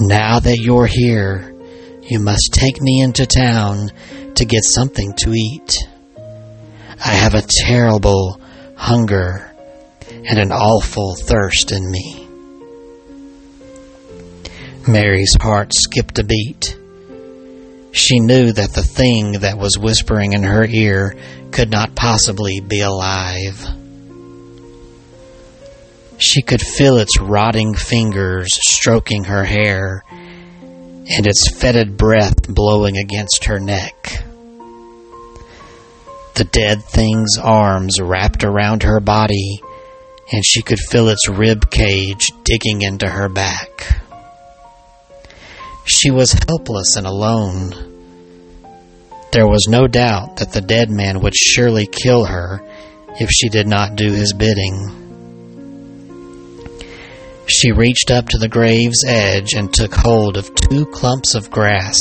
Now 0.00 0.40
that 0.40 0.56
you're 0.56 0.86
here, 0.86 1.54
you 2.02 2.18
must 2.18 2.54
take 2.54 2.80
me 2.80 3.02
into 3.02 3.26
town 3.26 3.90
to 4.36 4.46
get 4.46 4.64
something 4.64 5.12
to 5.18 5.34
eat. 5.34 5.76
I 7.04 7.10
have 7.10 7.34
a 7.34 7.46
terrible, 7.46 8.40
hunger, 8.74 9.52
and 10.08 10.38
an 10.38 10.50
awful 10.50 11.14
thirst 11.14 11.72
in 11.72 11.90
me. 11.90 12.26
Mary's 14.86 15.36
heart 15.38 15.74
skipped 15.74 16.18
a 16.18 16.24
beat. 16.24 16.78
She 17.92 18.20
knew 18.20 18.52
that 18.52 18.74
the 18.74 18.82
thing 18.82 19.32
that 19.40 19.58
was 19.58 19.78
whispering 19.78 20.32
in 20.32 20.42
her 20.42 20.64
ear 20.64 21.16
could 21.50 21.70
not 21.70 21.94
possibly 21.94 22.60
be 22.60 22.80
alive. 22.80 23.66
She 26.18 26.42
could 26.42 26.60
feel 26.60 26.98
its 26.98 27.20
rotting 27.20 27.74
fingers 27.74 28.48
stroking 28.52 29.24
her 29.24 29.44
hair 29.44 30.04
and 30.10 31.26
its 31.26 31.48
fetid 31.48 31.96
breath 31.96 32.48
blowing 32.48 32.98
against 32.98 33.44
her 33.44 33.58
neck. 33.58 34.24
The 36.34 36.44
dead 36.44 36.84
thing's 36.84 37.38
arms 37.42 38.00
wrapped 38.00 38.44
around 38.44 38.82
her 38.82 39.00
body, 39.00 39.60
and 40.30 40.44
she 40.44 40.62
could 40.62 40.78
feel 40.78 41.08
its 41.08 41.28
rib 41.28 41.70
cage 41.70 42.26
digging 42.44 42.82
into 42.82 43.08
her 43.08 43.28
back. 43.28 43.97
She 45.88 46.10
was 46.10 46.36
helpless 46.46 46.96
and 46.96 47.06
alone. 47.06 47.72
There 49.32 49.48
was 49.48 49.66
no 49.68 49.86
doubt 49.86 50.36
that 50.36 50.52
the 50.52 50.60
dead 50.60 50.90
man 50.90 51.20
would 51.20 51.34
surely 51.34 51.86
kill 51.86 52.26
her 52.26 52.60
if 53.18 53.30
she 53.30 53.48
did 53.48 53.66
not 53.66 53.96
do 53.96 54.12
his 54.12 54.34
bidding. 54.34 54.94
She 57.46 57.72
reached 57.72 58.10
up 58.10 58.28
to 58.28 58.38
the 58.38 58.50
grave's 58.50 59.02
edge 59.06 59.54
and 59.54 59.72
took 59.72 59.94
hold 59.94 60.36
of 60.36 60.54
two 60.54 60.84
clumps 60.84 61.34
of 61.34 61.50
grass. 61.50 61.98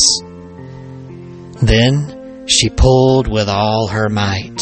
Then 1.61 2.45
she 2.45 2.69
pulled 2.69 3.29
with 3.29 3.47
all 3.47 3.87
her 3.87 4.09
might. 4.09 4.59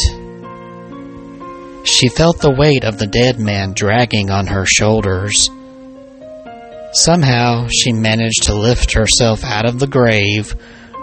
She 1.84 2.08
felt 2.08 2.38
the 2.38 2.54
weight 2.56 2.84
of 2.84 2.98
the 2.98 3.08
dead 3.08 3.40
man 3.40 3.72
dragging 3.74 4.30
on 4.30 4.46
her 4.46 4.64
shoulders. 4.66 5.50
Somehow 6.96 7.68
she 7.68 7.92
managed 7.92 8.44
to 8.44 8.54
lift 8.54 8.94
herself 8.94 9.44
out 9.44 9.66
of 9.66 9.78
the 9.78 9.86
grave 9.86 10.56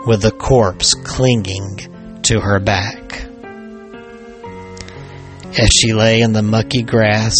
with 0.07 0.23
the 0.23 0.31
corpse 0.31 0.95
clinging 0.95 2.19
to 2.23 2.39
her 2.39 2.59
back. 2.59 3.25
As 5.55 5.69
she 5.71 5.93
lay 5.93 6.21
in 6.21 6.33
the 6.33 6.41
mucky 6.41 6.81
grass, 6.81 7.35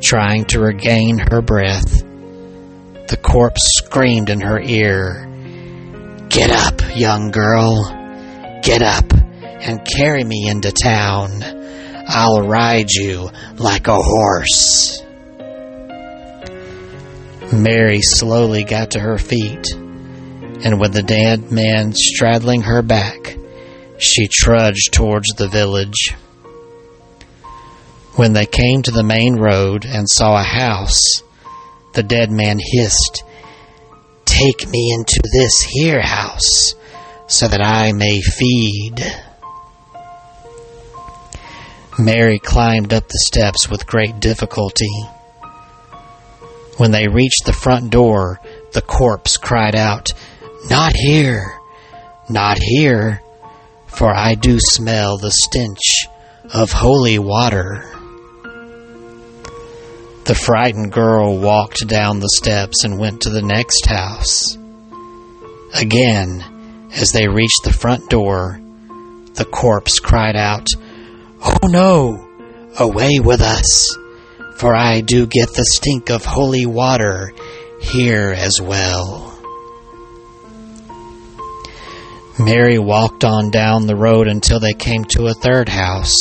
trying 0.00 0.44
to 0.46 0.60
regain 0.60 1.18
her 1.18 1.42
breath, 1.42 2.02
the 3.08 3.18
corpse 3.20 3.62
screamed 3.78 4.30
in 4.30 4.40
her 4.40 4.60
ear, 4.60 5.26
Get 6.28 6.52
up, 6.52 6.80
young 6.94 7.32
girl! 7.32 7.90
Get 8.62 8.82
up 8.82 9.12
and 9.12 9.84
carry 9.84 10.22
me 10.22 10.46
into 10.46 10.70
town. 10.70 11.42
I'll 12.06 12.46
ride 12.46 12.92
you 12.92 13.30
like 13.56 13.88
a 13.88 13.96
horse. 13.96 15.02
Mary 17.52 18.00
slowly 18.00 18.62
got 18.62 18.92
to 18.92 19.00
her 19.00 19.18
feet, 19.18 19.72
and 19.72 20.80
with 20.80 20.92
the 20.92 21.02
dead 21.02 21.50
man 21.50 21.92
straddling 21.92 22.62
her 22.62 22.80
back, 22.80 23.36
she 23.98 24.28
trudged 24.28 24.92
towards 24.92 25.28
the 25.36 25.48
village. 25.48 26.14
When 28.14 28.32
they 28.32 28.46
came 28.46 28.82
to 28.82 28.92
the 28.92 29.02
main 29.02 29.36
road 29.36 29.84
and 29.84 30.08
saw 30.08 30.38
a 30.38 30.44
house, 30.44 31.22
the 31.94 32.02
dead 32.02 32.30
man 32.30 32.58
hissed, 32.62 33.24
Take 34.24 34.68
me 34.68 34.92
into 34.94 35.20
this 35.32 35.60
here 35.60 36.00
house 36.00 36.74
so 37.26 37.48
that 37.48 37.60
I 37.60 37.92
may 37.92 38.20
feed. 38.20 39.04
Mary 41.98 42.38
climbed 42.38 42.92
up 42.92 43.08
the 43.08 43.18
steps 43.18 43.68
with 43.68 43.86
great 43.86 44.20
difficulty. 44.20 44.88
When 46.80 46.92
they 46.92 47.08
reached 47.08 47.44
the 47.44 47.52
front 47.52 47.90
door, 47.90 48.40
the 48.72 48.80
corpse 48.80 49.36
cried 49.36 49.76
out, 49.76 50.14
Not 50.70 50.96
here, 50.96 51.58
not 52.30 52.56
here, 52.58 53.20
for 53.86 54.10
I 54.10 54.34
do 54.34 54.58
smell 54.58 55.18
the 55.18 55.30
stench 55.30 56.06
of 56.54 56.72
holy 56.72 57.18
water. 57.18 57.84
The 60.24 60.34
frightened 60.34 60.90
girl 60.90 61.36
walked 61.36 61.86
down 61.86 62.20
the 62.20 62.30
steps 62.30 62.82
and 62.82 62.98
went 62.98 63.20
to 63.22 63.28
the 63.28 63.42
next 63.42 63.84
house. 63.84 64.56
Again, 65.74 66.42
as 66.94 67.12
they 67.12 67.28
reached 67.28 67.64
the 67.64 67.74
front 67.74 68.08
door, 68.08 68.58
the 69.34 69.44
corpse 69.44 69.98
cried 69.98 70.34
out, 70.34 70.66
Oh 71.42 71.66
no! 71.66 72.26
Away 72.78 73.20
with 73.22 73.42
us! 73.42 73.99
For 74.60 74.76
I 74.76 75.00
do 75.00 75.26
get 75.26 75.48
the 75.54 75.64
stink 75.64 76.10
of 76.10 76.26
holy 76.26 76.66
water 76.66 77.32
here 77.80 78.30
as 78.36 78.60
well. 78.60 79.34
Mary 82.38 82.78
walked 82.78 83.24
on 83.24 83.50
down 83.50 83.86
the 83.86 83.96
road 83.96 84.28
until 84.28 84.60
they 84.60 84.74
came 84.74 85.04
to 85.04 85.28
a 85.28 85.32
third 85.32 85.70
house. 85.70 86.14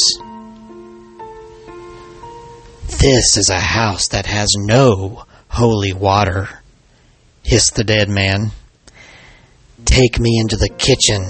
This 2.87 3.35
is 3.35 3.49
a 3.49 3.59
house 3.59 4.07
that 4.11 4.25
has 4.25 4.47
no 4.55 5.25
holy 5.49 5.91
water, 5.91 6.47
hissed 7.43 7.75
the 7.75 7.83
dead 7.83 8.07
man. 8.07 8.51
Take 9.83 10.17
me 10.17 10.39
into 10.39 10.55
the 10.55 10.69
kitchen, 10.69 11.25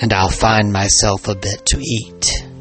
and 0.00 0.12
I'll 0.12 0.28
find 0.28 0.72
myself 0.72 1.28
a 1.28 1.36
bit 1.36 1.66
to 1.66 1.78
eat. 1.78 2.51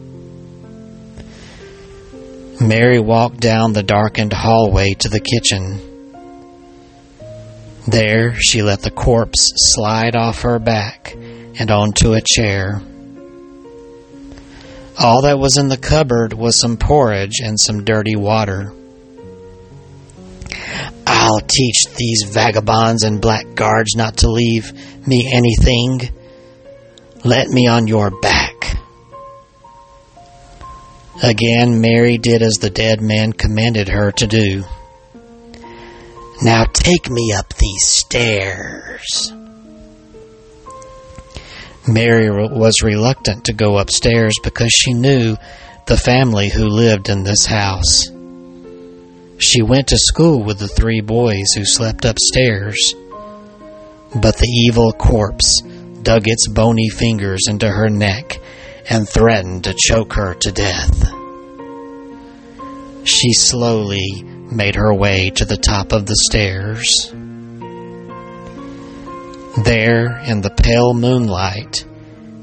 Mary 2.61 2.99
walked 2.99 3.39
down 3.39 3.73
the 3.73 3.81
darkened 3.81 4.31
hallway 4.31 4.93
to 4.93 5.09
the 5.09 5.19
kitchen. 5.19 5.81
There 7.87 8.35
she 8.35 8.61
let 8.61 8.83
the 8.83 8.91
corpse 8.91 9.51
slide 9.55 10.15
off 10.15 10.43
her 10.43 10.59
back 10.59 11.15
and 11.15 11.71
onto 11.71 12.13
a 12.13 12.21
chair. 12.21 12.79
All 14.99 15.23
that 15.23 15.39
was 15.39 15.57
in 15.57 15.69
the 15.69 15.77
cupboard 15.77 16.33
was 16.33 16.59
some 16.59 16.77
porridge 16.77 17.39
and 17.43 17.59
some 17.59 17.83
dirty 17.83 18.15
water. 18.15 18.71
I'll 21.07 21.39
teach 21.39 21.85
these 21.95 22.25
vagabonds 22.31 23.01
and 23.03 23.19
blackguards 23.19 23.95
not 23.95 24.17
to 24.17 24.29
leave 24.29 24.71
me 25.07 25.31
anything. 25.33 26.13
Let 27.23 27.47
me 27.47 27.67
on 27.67 27.87
your 27.87 28.11
back. 28.21 28.50
Again, 31.23 31.79
Mary 31.79 32.17
did 32.17 32.41
as 32.41 32.55
the 32.55 32.71
dead 32.71 32.99
man 32.99 33.31
commanded 33.31 33.89
her 33.89 34.11
to 34.13 34.25
do. 34.25 34.63
Now 36.41 36.65
take 36.65 37.09
me 37.09 37.31
up 37.31 37.53
these 37.53 37.85
stairs. 37.85 39.31
Mary 41.87 42.29
was 42.29 42.81
reluctant 42.83 43.45
to 43.45 43.53
go 43.53 43.77
upstairs 43.77 44.35
because 44.43 44.71
she 44.71 44.93
knew 44.93 45.37
the 45.85 45.97
family 45.97 46.49
who 46.49 46.65
lived 46.65 47.09
in 47.09 47.23
this 47.23 47.45
house. 47.45 48.07
She 49.37 49.61
went 49.61 49.87
to 49.87 49.97
school 49.97 50.43
with 50.43 50.57
the 50.57 50.67
three 50.67 51.01
boys 51.01 51.51
who 51.55 51.65
slept 51.65 52.05
upstairs. 52.05 52.95
But 54.15 54.37
the 54.37 54.47
evil 54.47 54.91
corpse 54.91 55.61
dug 56.01 56.27
its 56.27 56.47
bony 56.47 56.89
fingers 56.89 57.47
into 57.47 57.67
her 57.67 57.89
neck 57.89 58.39
and 58.89 59.07
threatened 59.07 59.63
to 59.63 59.75
choke 59.77 60.13
her 60.13 60.33
to 60.35 60.51
death. 60.51 61.10
She 63.03 63.33
slowly 63.33 64.23
made 64.23 64.75
her 64.75 64.93
way 64.93 65.31
to 65.31 65.45
the 65.45 65.57
top 65.57 65.91
of 65.91 66.05
the 66.05 66.15
stairs. 66.15 67.11
There, 69.63 70.19
in 70.25 70.41
the 70.41 70.53
pale 70.55 70.93
moonlight, 70.93 71.85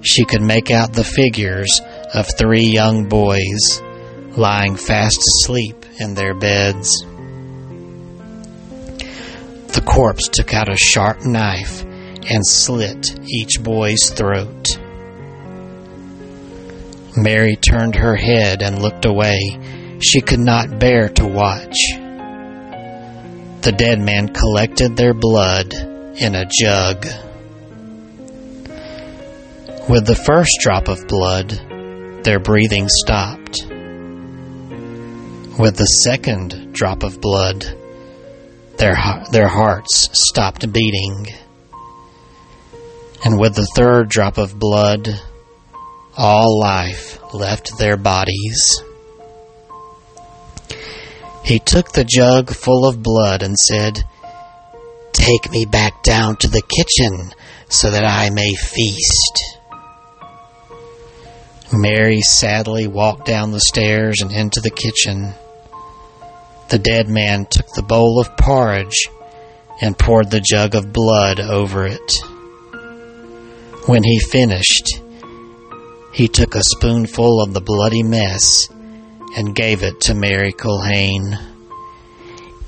she 0.02 0.24
could 0.24 0.42
make 0.42 0.70
out 0.70 0.92
the 0.92 1.04
figures 1.04 1.80
of 2.14 2.26
three 2.26 2.66
young 2.66 3.08
boys 3.08 3.82
lying 4.36 4.76
fast 4.76 5.18
asleep 5.18 5.84
in 5.98 6.14
their 6.14 6.34
beds. 6.34 7.04
The 9.72 9.84
corpse 9.84 10.28
took 10.28 10.54
out 10.54 10.68
a 10.68 10.76
sharp 10.76 11.24
knife 11.24 11.82
and 11.82 12.46
slit 12.46 13.06
each 13.26 13.62
boy's 13.62 14.10
throat. 14.10 14.78
Mary 17.16 17.56
turned 17.56 17.96
her 17.96 18.16
head 18.16 18.62
and 18.62 18.80
looked 18.80 19.04
away. 19.04 19.58
She 20.00 20.20
could 20.20 20.38
not 20.38 20.78
bear 20.78 21.08
to 21.08 21.26
watch. 21.26 21.76
The 23.62 23.74
dead 23.76 24.00
man 24.00 24.28
collected 24.28 24.96
their 24.96 25.12
blood 25.12 25.74
in 25.74 26.34
a 26.36 26.46
jug. 26.46 27.04
With 29.88 30.06
the 30.06 30.20
first 30.24 30.58
drop 30.60 30.88
of 30.88 31.08
blood, 31.08 31.50
their 32.22 32.38
breathing 32.38 32.88
stopped. 32.88 33.64
With 35.58 35.76
the 35.76 35.86
second 36.04 36.72
drop 36.72 37.02
of 37.02 37.20
blood, 37.20 37.64
their, 38.76 38.96
their 39.32 39.48
hearts 39.48 40.08
stopped 40.12 40.72
beating. 40.72 41.26
And 43.24 43.40
with 43.40 43.56
the 43.56 43.66
third 43.74 44.08
drop 44.08 44.38
of 44.38 44.58
blood, 44.58 45.08
all 46.16 46.60
life 46.60 47.18
left 47.34 47.76
their 47.78 47.96
bodies. 47.96 48.82
He 51.48 51.58
took 51.58 51.92
the 51.92 52.04
jug 52.04 52.50
full 52.50 52.86
of 52.86 53.02
blood 53.02 53.42
and 53.42 53.58
said, 53.58 54.04
Take 55.14 55.50
me 55.50 55.64
back 55.64 56.02
down 56.02 56.36
to 56.40 56.46
the 56.46 56.60
kitchen 56.60 57.32
so 57.70 57.90
that 57.90 58.04
I 58.04 58.28
may 58.28 58.52
feast. 58.52 59.58
Mary 61.72 62.20
sadly 62.20 62.86
walked 62.86 63.24
down 63.24 63.52
the 63.52 63.60
stairs 63.60 64.20
and 64.20 64.30
into 64.30 64.60
the 64.60 64.68
kitchen. 64.68 65.32
The 66.68 66.78
dead 66.78 67.08
man 67.08 67.46
took 67.46 67.68
the 67.68 67.82
bowl 67.82 68.20
of 68.20 68.36
porridge 68.36 69.08
and 69.80 69.98
poured 69.98 70.30
the 70.30 70.42
jug 70.42 70.74
of 70.74 70.92
blood 70.92 71.40
over 71.40 71.86
it. 71.86 72.12
When 73.86 74.04
he 74.04 74.18
finished, 74.18 75.00
he 76.12 76.28
took 76.28 76.54
a 76.54 76.62
spoonful 76.62 77.40
of 77.40 77.54
the 77.54 77.62
bloody 77.62 78.02
mess 78.02 78.68
and 79.36 79.54
gave 79.54 79.82
it 79.82 80.00
to 80.02 80.14
Mary 80.14 80.52
Culhane. 80.52 81.38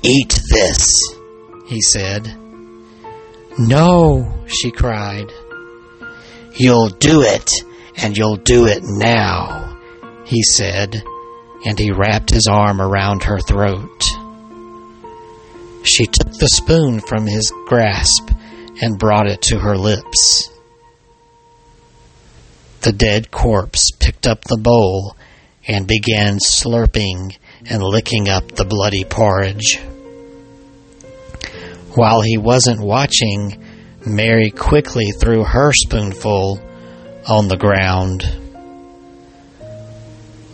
Eat 0.03 0.39
this, 0.51 0.91
he 1.67 1.81
said. 1.81 2.35
No, 3.57 4.45
she 4.47 4.71
cried. 4.71 5.31
You'll 6.55 6.89
do 6.89 7.21
it, 7.21 7.51
and 7.97 8.17
you'll 8.17 8.37
do 8.37 8.65
it 8.65 8.81
now, 8.83 9.77
he 10.25 10.41
said, 10.43 11.03
and 11.65 11.77
he 11.77 11.91
wrapped 11.91 12.29
his 12.29 12.47
arm 12.49 12.81
around 12.81 13.23
her 13.23 13.39
throat. 13.39 14.03
She 15.83 16.05
took 16.05 16.33
the 16.33 16.47
spoon 16.47 16.99
from 16.99 17.25
his 17.25 17.51
grasp 17.67 18.29
and 18.81 18.99
brought 18.99 19.27
it 19.27 19.41
to 19.43 19.59
her 19.59 19.77
lips. 19.77 20.49
The 22.81 22.91
dead 22.91 23.31
corpse 23.31 23.91
picked 23.99 24.25
up 24.25 24.43
the 24.43 24.57
bowl 24.57 25.15
and 25.67 25.87
began 25.87 26.37
slurping 26.37 27.37
and 27.65 27.83
licking 27.83 28.29
up 28.29 28.51
the 28.51 28.65
bloody 28.65 29.03
porridge. 29.03 29.79
While 31.95 32.21
he 32.21 32.37
wasn't 32.37 32.81
watching, 32.81 33.63
Mary 34.05 34.49
quickly 34.49 35.11
threw 35.11 35.43
her 35.43 35.71
spoonful 35.73 36.59
on 37.27 37.47
the 37.47 37.57
ground. 37.57 38.21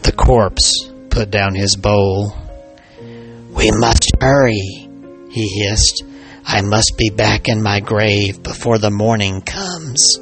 The 0.02 0.12
corpse 0.12 0.90
put 1.10 1.30
down 1.30 1.56
his 1.56 1.76
bowl. 1.76 2.34
We 3.00 3.72
must 3.72 4.12
hurry, 4.20 4.90
he 5.30 5.64
hissed. 5.64 6.04
I 6.46 6.62
must 6.62 6.94
be 6.98 7.10
back 7.10 7.50
in 7.50 7.62
my 7.62 7.82
grave 7.82 8.42
before 8.42 8.78
the 8.78 8.92
morning 8.92 9.42
comes. 9.42 10.18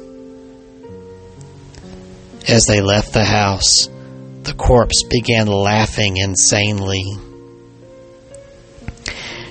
As 2.48 2.64
they 2.66 2.80
left 2.80 3.12
the 3.12 3.24
house, 3.24 3.88
the 4.46 4.54
corpse 4.54 5.02
began 5.10 5.48
laughing 5.48 6.18
insanely. 6.18 7.04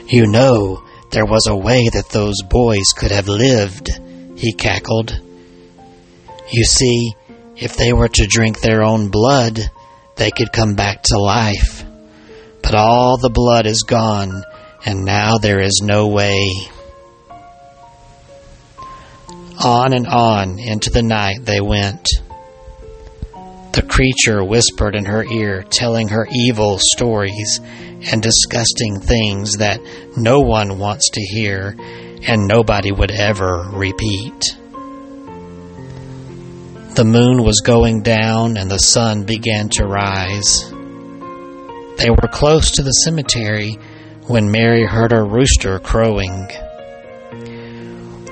You 0.08 0.26
know, 0.28 0.84
there 1.12 1.26
was 1.26 1.48
a 1.48 1.56
way 1.56 1.90
that 1.90 2.10
those 2.10 2.42
boys 2.50 2.86
could 2.96 3.12
have 3.12 3.28
lived, 3.28 3.90
he 4.38 4.54
cackled. 4.54 5.20
You 6.50 6.64
see, 6.64 7.14
if 7.58 7.76
they 7.76 7.92
were 7.92 8.08
to 8.08 8.28
drink 8.28 8.62
their 8.62 8.84
own 8.84 9.10
blood, 9.10 9.60
they 10.16 10.32
could 10.32 10.54
come 10.54 10.76
back 10.76 11.04
to 11.04 11.20
life. 11.20 11.84
But 12.64 12.76
all 12.76 13.18
the 13.18 13.30
blood 13.30 13.66
is 13.66 13.84
gone, 13.84 14.44
and 14.86 15.04
now 15.04 15.38
there 15.40 15.60
is 15.60 15.82
no 15.84 16.08
way. 16.08 16.70
On 19.62 19.94
and 19.94 20.08
on 20.08 20.58
into 20.58 20.90
the 20.90 21.04
night 21.04 21.40
they 21.44 21.60
went. 21.60 22.08
The 23.76 23.82
creature 23.82 24.42
whispered 24.42 24.96
in 24.96 25.04
her 25.04 25.26
ear, 25.26 25.62
telling 25.70 26.08
her 26.08 26.26
evil 26.32 26.80
stories 26.80 27.60
and 28.10 28.24
disgusting 28.24 29.02
things 29.02 29.58
that 29.58 29.82
no 30.16 30.40
one 30.40 30.80
wants 30.80 31.10
to 31.10 31.20
hear 31.20 31.76
and 32.26 32.48
nobody 32.48 32.94
would 32.94 33.12
ever 33.12 33.68
repeat. 33.74 34.56
The 36.96 37.04
moon 37.04 37.44
was 37.44 37.60
going 37.66 38.02
down 38.02 38.56
and 38.56 38.72
the 38.72 38.78
sun 38.78 39.26
began 39.26 39.68
to 39.72 39.86
rise. 39.86 40.72
They 41.98 42.10
were 42.10 42.30
close 42.32 42.72
to 42.72 42.82
the 42.82 42.92
cemetery 42.92 43.74
when 44.28 44.52
Mary 44.52 44.86
heard 44.86 45.12
a 45.12 45.22
rooster 45.22 45.80
crowing. 45.80 46.48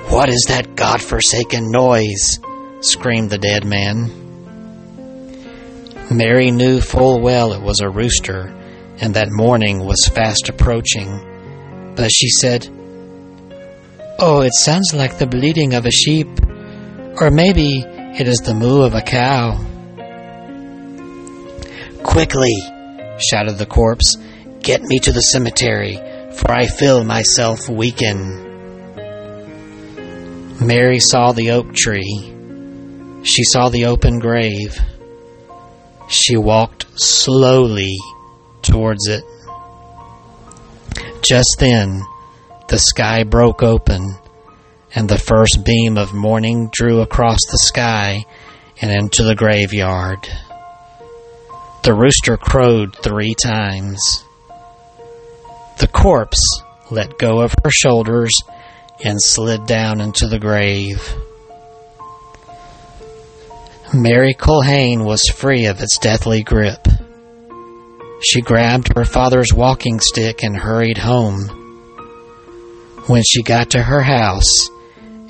What 0.08 0.30
is 0.30 0.46
that 0.48 0.74
God-forsaken 0.74 1.70
noise? 1.70 2.38
screamed 2.80 3.28
the 3.28 3.36
dead 3.36 3.66
man. 3.66 4.23
Mary 6.10 6.50
knew 6.50 6.80
full 6.80 7.20
well 7.20 7.52
it 7.52 7.62
was 7.62 7.80
a 7.80 7.88
rooster, 7.88 8.54
and 9.00 9.14
that 9.14 9.28
morning 9.30 9.84
was 9.84 10.10
fast 10.14 10.48
approaching. 10.48 11.94
But 11.96 12.10
she 12.10 12.28
said, 12.28 12.68
Oh, 14.18 14.42
it 14.42 14.54
sounds 14.54 14.92
like 14.94 15.18
the 15.18 15.26
bleating 15.26 15.74
of 15.74 15.86
a 15.86 15.90
sheep, 15.90 16.28
or 17.20 17.30
maybe 17.30 17.84
it 17.86 18.28
is 18.28 18.38
the 18.38 18.54
moo 18.54 18.82
of 18.82 18.94
a 18.94 19.00
cow. 19.00 19.58
Quickly, 22.04 22.54
shouted 23.18 23.58
the 23.58 23.66
corpse, 23.66 24.16
get 24.60 24.82
me 24.82 24.98
to 25.00 25.12
the 25.12 25.20
cemetery, 25.20 25.96
for 26.32 26.52
I 26.52 26.66
feel 26.66 27.02
myself 27.02 27.68
weaken. 27.68 28.42
Mary 30.60 31.00
saw 31.00 31.32
the 31.32 31.50
oak 31.50 31.74
tree. 31.74 32.32
She 33.24 33.42
saw 33.44 33.68
the 33.68 33.86
open 33.86 34.18
grave. 34.18 34.78
She 36.08 36.36
walked 36.36 36.86
slowly 36.98 37.96
towards 38.62 39.08
it. 39.08 39.24
Just 41.22 41.56
then, 41.58 42.02
the 42.68 42.78
sky 42.78 43.24
broke 43.24 43.62
open, 43.62 44.16
and 44.94 45.08
the 45.08 45.18
first 45.18 45.64
beam 45.64 45.96
of 45.96 46.12
morning 46.12 46.70
drew 46.72 47.00
across 47.00 47.38
the 47.50 47.58
sky 47.58 48.24
and 48.80 48.90
into 48.90 49.24
the 49.24 49.34
graveyard. 49.34 50.18
The 51.82 51.94
rooster 51.94 52.36
crowed 52.36 52.96
three 52.96 53.34
times. 53.34 54.24
The 55.78 55.88
corpse 55.88 56.62
let 56.90 57.18
go 57.18 57.40
of 57.40 57.54
her 57.64 57.70
shoulders 57.70 58.32
and 59.04 59.20
slid 59.20 59.66
down 59.66 60.00
into 60.00 60.28
the 60.28 60.38
grave. 60.38 61.14
Mary 63.92 64.34
Culhane 64.34 65.04
was 65.04 65.22
free 65.28 65.66
of 65.66 65.80
its 65.80 65.98
deathly 65.98 66.42
grip. 66.42 66.88
She 68.22 68.40
grabbed 68.40 68.96
her 68.96 69.04
father's 69.04 69.52
walking 69.52 70.00
stick 70.00 70.42
and 70.42 70.56
hurried 70.56 70.98
home. 70.98 71.46
When 73.06 73.22
she 73.22 73.42
got 73.42 73.70
to 73.70 73.82
her 73.82 74.00
house, 74.00 74.70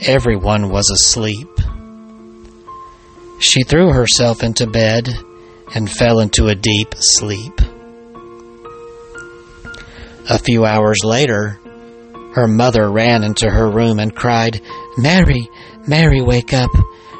everyone 0.00 0.70
was 0.70 0.88
asleep. 0.90 1.48
She 3.40 3.64
threw 3.64 3.92
herself 3.92 4.42
into 4.42 4.68
bed 4.68 5.08
and 5.74 5.90
fell 5.90 6.20
into 6.20 6.46
a 6.46 6.54
deep 6.54 6.94
sleep. 6.98 7.60
A 10.30 10.38
few 10.38 10.64
hours 10.64 11.00
later, 11.04 11.58
her 12.34 12.46
mother 12.46 12.90
ran 12.90 13.24
into 13.24 13.50
her 13.50 13.68
room 13.68 13.98
and 13.98 14.14
cried, 14.14 14.60
Mary, 14.96 15.48
Mary, 15.86 16.20
wake 16.20 16.54
up. 16.54 16.70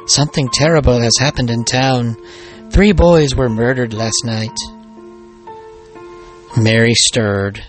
Something 0.07 0.49
terrible 0.49 0.99
has 0.99 1.17
happened 1.19 1.49
in 1.49 1.63
town. 1.63 2.15
Three 2.69 2.91
boys 2.91 3.35
were 3.35 3.49
murdered 3.49 3.93
last 3.93 4.23
night. 4.23 4.55
Mary 6.57 6.93
stirred, 6.93 7.63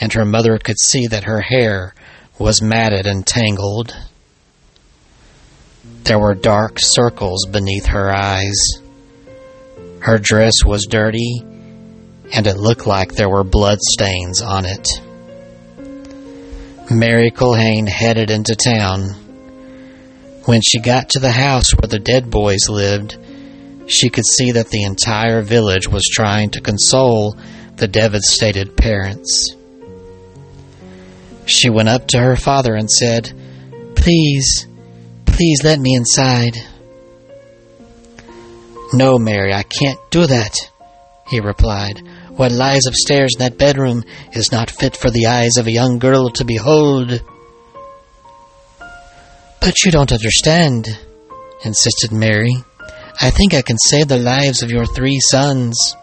and 0.00 0.12
her 0.12 0.24
mother 0.24 0.58
could 0.58 0.78
see 0.78 1.06
that 1.06 1.24
her 1.24 1.40
hair 1.40 1.94
was 2.38 2.60
matted 2.60 3.06
and 3.06 3.26
tangled. 3.26 3.96
There 6.02 6.18
were 6.18 6.34
dark 6.34 6.78
circles 6.78 7.46
beneath 7.50 7.86
her 7.86 8.12
eyes. 8.12 8.56
Her 10.00 10.18
dress 10.18 10.54
was 10.64 10.86
dirty, 10.86 11.40
and 12.32 12.46
it 12.46 12.56
looked 12.56 12.86
like 12.86 13.12
there 13.12 13.30
were 13.30 13.44
blood 13.44 13.78
stains 13.80 14.42
on 14.42 14.64
it. 14.66 14.86
Mary 16.90 17.30
Culhane 17.30 17.88
headed 17.88 18.30
into 18.30 18.54
town. 18.54 19.25
When 20.46 20.60
she 20.62 20.78
got 20.78 21.10
to 21.10 21.18
the 21.18 21.32
house 21.32 21.72
where 21.72 21.88
the 21.88 21.98
dead 21.98 22.30
boys 22.30 22.68
lived, 22.68 23.16
she 23.88 24.08
could 24.08 24.24
see 24.24 24.52
that 24.52 24.68
the 24.68 24.84
entire 24.84 25.42
village 25.42 25.88
was 25.88 26.04
trying 26.04 26.50
to 26.50 26.60
console 26.60 27.36
the 27.74 27.88
devastated 27.88 28.76
parents. 28.76 29.56
She 31.46 31.68
went 31.68 31.88
up 31.88 32.06
to 32.08 32.18
her 32.18 32.36
father 32.36 32.76
and 32.76 32.88
said, 32.88 33.32
Please, 33.96 34.68
please 35.24 35.62
let 35.64 35.80
me 35.80 35.96
inside. 35.96 36.54
No, 38.92 39.18
Mary, 39.18 39.52
I 39.52 39.64
can't 39.64 39.98
do 40.10 40.26
that, 40.26 40.54
he 41.26 41.40
replied. 41.40 42.02
What 42.30 42.52
lies 42.52 42.86
upstairs 42.86 43.34
in 43.34 43.40
that 43.40 43.58
bedroom 43.58 44.04
is 44.32 44.52
not 44.52 44.70
fit 44.70 44.96
for 44.96 45.10
the 45.10 45.26
eyes 45.26 45.56
of 45.56 45.66
a 45.66 45.72
young 45.72 45.98
girl 45.98 46.30
to 46.30 46.44
behold. 46.44 47.20
But 49.60 49.82
you 49.84 49.90
don't 49.90 50.12
understand, 50.12 50.86
insisted 51.64 52.12
Mary. 52.12 52.54
I 53.20 53.30
think 53.30 53.54
I 53.54 53.62
can 53.62 53.78
save 53.78 54.08
the 54.08 54.18
lives 54.18 54.62
of 54.62 54.70
your 54.70 54.86
three 54.86 55.20
sons. 55.20 55.96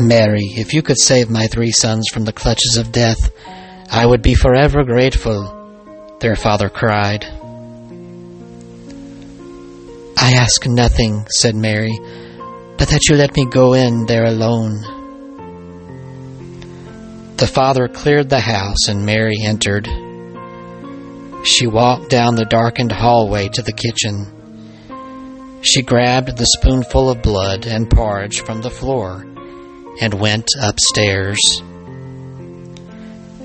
Mary, 0.00 0.44
if 0.56 0.72
you 0.72 0.82
could 0.82 0.98
save 0.98 1.28
my 1.28 1.48
three 1.48 1.72
sons 1.72 2.08
from 2.08 2.24
the 2.24 2.32
clutches 2.32 2.76
of 2.76 2.92
death, 2.92 3.32
I 3.90 4.06
would 4.06 4.22
be 4.22 4.34
forever 4.34 4.84
grateful, 4.84 6.16
their 6.20 6.36
father 6.36 6.68
cried. 6.68 7.24
I 10.16 10.32
ask 10.32 10.66
nothing, 10.66 11.26
said 11.30 11.54
Mary, 11.54 11.98
but 12.76 12.88
that 12.88 13.08
you 13.08 13.16
let 13.16 13.34
me 13.34 13.46
go 13.46 13.74
in 13.74 14.06
there 14.06 14.26
alone. 14.26 14.96
The 17.36 17.46
father 17.46 17.88
cleared 17.88 18.28
the 18.28 18.40
house 18.40 18.88
and 18.88 19.06
Mary 19.06 19.36
entered. 19.44 19.88
She 21.48 21.66
walked 21.66 22.10
down 22.10 22.34
the 22.34 22.44
darkened 22.44 22.92
hallway 22.92 23.48
to 23.48 23.62
the 23.62 23.72
kitchen. 23.72 25.60
She 25.62 25.80
grabbed 25.80 26.36
the 26.36 26.44
spoonful 26.44 27.08
of 27.08 27.22
blood 27.22 27.66
and 27.66 27.90
porridge 27.90 28.42
from 28.42 28.60
the 28.60 28.70
floor 28.70 29.24
and 29.98 30.12
went 30.12 30.46
upstairs. 30.60 31.40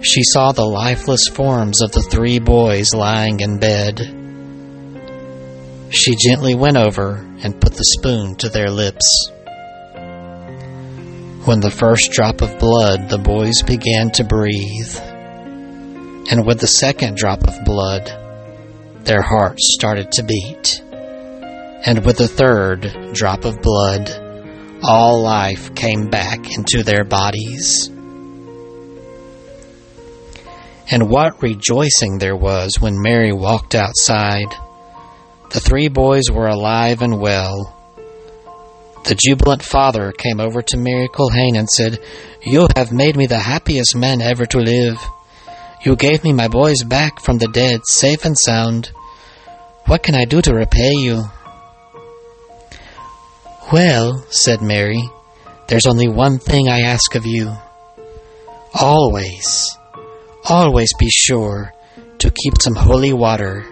She 0.01 0.21
saw 0.23 0.51
the 0.51 0.65
lifeless 0.65 1.29
forms 1.29 1.81
of 1.81 1.93
the 1.93 2.01
three 2.01 2.39
boys 2.39 2.93
lying 2.93 3.39
in 3.39 3.57
bed. 3.57 3.99
She 5.89 6.17
gently 6.17 6.55
went 6.55 6.75
over 6.75 7.25
and 7.41 7.61
put 7.61 7.73
the 7.73 7.85
spoon 7.85 8.35
to 8.35 8.49
their 8.49 8.69
lips. 8.69 9.31
When 11.45 11.61
the 11.61 11.73
first 11.73 12.11
drop 12.11 12.41
of 12.41 12.59
blood, 12.59 13.07
the 13.09 13.17
boys 13.17 13.61
began 13.61 14.11
to 14.11 14.25
breathe. 14.25 15.12
And 16.29 16.45
with 16.45 16.59
the 16.59 16.67
second 16.67 17.17
drop 17.17 17.43
of 17.47 17.65
blood, 17.65 18.09
their 19.03 19.21
hearts 19.21 19.73
started 19.73 20.11
to 20.13 20.23
beat. 20.23 20.81
And 21.85 22.05
with 22.05 22.17
the 22.17 22.27
third 22.27 23.11
drop 23.13 23.43
of 23.43 23.61
blood, 23.61 24.09
all 24.83 25.21
life 25.21 25.75
came 25.75 26.09
back 26.09 26.39
into 26.55 26.83
their 26.83 27.03
bodies. 27.03 27.89
And 30.89 31.09
what 31.09 31.41
rejoicing 31.41 32.19
there 32.19 32.35
was 32.35 32.79
when 32.79 33.01
Mary 33.01 33.33
walked 33.33 33.75
outside. 33.75 34.53
The 35.51 35.59
three 35.59 35.87
boys 35.87 36.23
were 36.31 36.47
alive 36.47 37.01
and 37.01 37.19
well. 37.19 37.79
The 39.05 39.15
jubilant 39.15 39.63
father 39.63 40.11
came 40.11 40.39
over 40.39 40.61
to 40.61 40.77
Mary 40.77 41.09
Culhane 41.09 41.57
and 41.57 41.69
said, 41.69 41.99
You 42.41 42.67
have 42.75 42.91
made 42.91 43.17
me 43.17 43.27
the 43.27 43.39
happiest 43.39 43.95
man 43.95 44.21
ever 44.21 44.45
to 44.45 44.59
live. 44.59 44.97
You 45.83 45.97
gave 45.97 46.23
me 46.23 46.31
my 46.31 46.47
boys 46.47 46.81
back 46.83 47.19
from 47.19 47.39
the 47.39 47.47
dead, 47.49 47.81
safe 47.85 48.23
and 48.23 48.37
sound. 48.37 48.91
What 49.85 50.01
can 50.01 50.15
I 50.15 50.23
do 50.23 50.41
to 50.41 50.53
repay 50.53 50.93
you? 50.93 51.23
Well, 53.71 54.25
said 54.29 54.61
Mary, 54.61 55.03
there's 55.67 55.85
only 55.85 56.07
one 56.07 56.39
thing 56.39 56.69
I 56.69 56.81
ask 56.81 57.15
of 57.15 57.25
you. 57.25 57.51
Always, 58.73 59.77
always 60.45 60.93
be 60.97 61.09
sure 61.09 61.73
to 62.19 62.31
keep 62.31 62.61
some 62.61 62.75
holy 62.75 63.11
water 63.11 63.65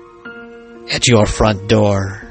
at 0.92 1.08
your 1.08 1.26
front 1.26 1.70
door. 1.70 2.31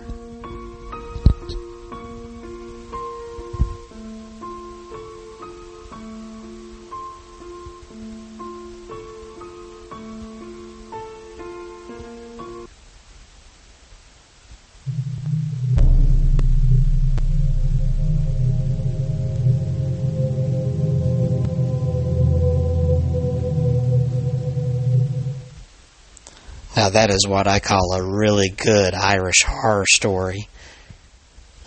Now, 26.80 26.88
that 26.88 27.10
is 27.10 27.26
what 27.28 27.46
I 27.46 27.60
call 27.60 27.92
a 27.92 28.02
really 28.02 28.48
good 28.48 28.94
Irish 28.94 29.44
horror 29.46 29.84
story. 29.86 30.48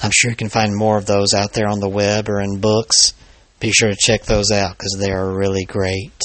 I'm 0.02 0.10
sure 0.12 0.32
you 0.32 0.36
can 0.36 0.49
find 0.49 0.76
more 0.76 0.97
of 0.97 1.06
those 1.06 1.36
out 1.36 1.54
there 1.54 1.67
on 1.67 1.80
the 1.80 1.88
web 1.88 2.30
or 2.30 2.41
in 2.41 2.60
books. 2.60 3.13
Be 3.60 3.71
sure 3.71 3.91
to 3.91 3.95
check 3.95 4.23
those 4.23 4.49
out 4.49 4.76
because 4.76 4.97
they 4.99 5.12
are 5.12 5.38
really 5.38 5.65
great. 5.65 6.19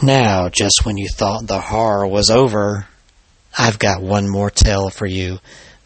Now, 0.00 0.48
just 0.48 0.82
when 0.84 0.96
you 0.96 1.08
thought 1.08 1.48
the 1.48 1.60
horror 1.60 2.06
was 2.06 2.30
over, 2.30 2.86
I've 3.58 3.80
got 3.80 4.00
one 4.00 4.30
more 4.30 4.50
tale 4.50 4.90
for 4.90 5.06
you. 5.06 5.40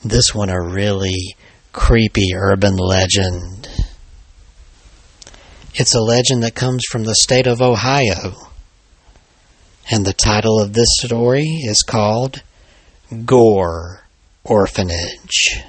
This 0.04 0.34
one 0.34 0.50
a 0.50 0.60
really 0.60 1.34
creepy 1.72 2.34
urban 2.36 2.76
legend. 2.76 3.70
It's 5.72 5.94
a 5.94 6.02
legend 6.02 6.42
that 6.42 6.54
comes 6.54 6.84
from 6.90 7.04
the 7.04 7.14
state 7.14 7.46
of 7.46 7.62
Ohio. 7.62 8.47
And 9.90 10.04
the 10.04 10.12
title 10.12 10.60
of 10.60 10.74
this 10.74 10.88
story 10.98 11.46
is 11.62 11.82
called 11.82 12.42
Gore 13.24 14.02
Orphanage. 14.44 15.62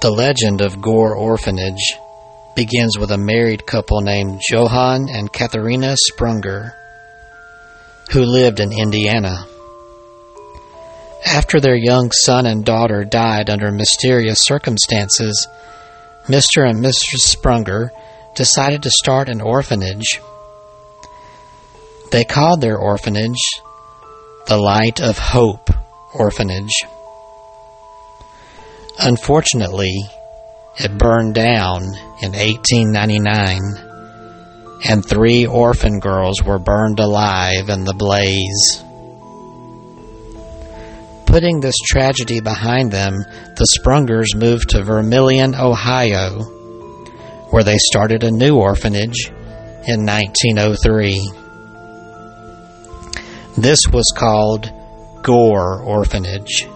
The 0.00 0.10
legend 0.10 0.60
of 0.60 0.80
Gore 0.80 1.16
Orphanage 1.16 1.96
begins 2.54 2.96
with 2.96 3.10
a 3.10 3.18
married 3.18 3.66
couple 3.66 4.00
named 4.00 4.40
Johann 4.48 5.08
and 5.08 5.32
Katharina 5.32 5.96
Sprunger, 5.96 6.74
who 8.12 8.22
lived 8.22 8.60
in 8.60 8.72
Indiana. 8.72 9.46
After 11.26 11.58
their 11.58 11.76
young 11.76 12.12
son 12.12 12.46
and 12.46 12.64
daughter 12.64 13.04
died 13.04 13.50
under 13.50 13.72
mysterious 13.72 14.40
circumstances, 14.42 15.48
Mr. 16.26 16.68
and 16.68 16.82
Mrs. 16.82 17.36
Sprunger 17.36 17.90
decided 18.34 18.82
to 18.82 18.90
start 18.90 19.28
an 19.28 19.40
orphanage. 19.40 20.20
They 22.10 22.24
called 22.24 22.60
their 22.60 22.78
orphanage 22.78 23.60
the 24.46 24.56
Light 24.56 25.00
of 25.00 25.18
Hope 25.18 25.70
Orphanage. 26.14 26.74
Unfortunately, 28.98 29.94
it 30.78 30.98
burned 30.98 31.34
down 31.34 31.82
in 32.22 32.32
1899, 32.32 33.60
and 34.84 35.04
three 35.04 35.46
orphan 35.46 36.00
girls 36.00 36.42
were 36.42 36.58
burned 36.58 36.98
alive 36.98 37.68
in 37.68 37.84
the 37.84 37.94
blaze. 37.94 38.82
Putting 41.32 41.60
this 41.60 41.78
tragedy 41.86 42.40
behind 42.40 42.92
them, 42.92 43.14
the 43.56 43.66
Sprungers 43.78 44.36
moved 44.36 44.68
to 44.68 44.82
Vermilion, 44.82 45.54
Ohio, 45.54 46.42
where 47.48 47.64
they 47.64 47.78
started 47.78 48.22
a 48.22 48.30
new 48.30 48.58
orphanage 48.58 49.30
in 49.88 50.04
1903. 50.04 51.32
This 53.56 53.80
was 53.90 54.12
called 54.14 54.70
Gore 55.22 55.82
Orphanage, 55.82 56.66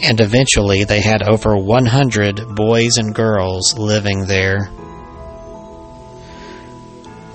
and 0.00 0.20
eventually 0.20 0.84
they 0.84 1.00
had 1.00 1.24
over 1.24 1.56
100 1.56 2.54
boys 2.54 2.98
and 2.98 3.12
girls 3.12 3.76
living 3.76 4.26
there. 4.26 4.70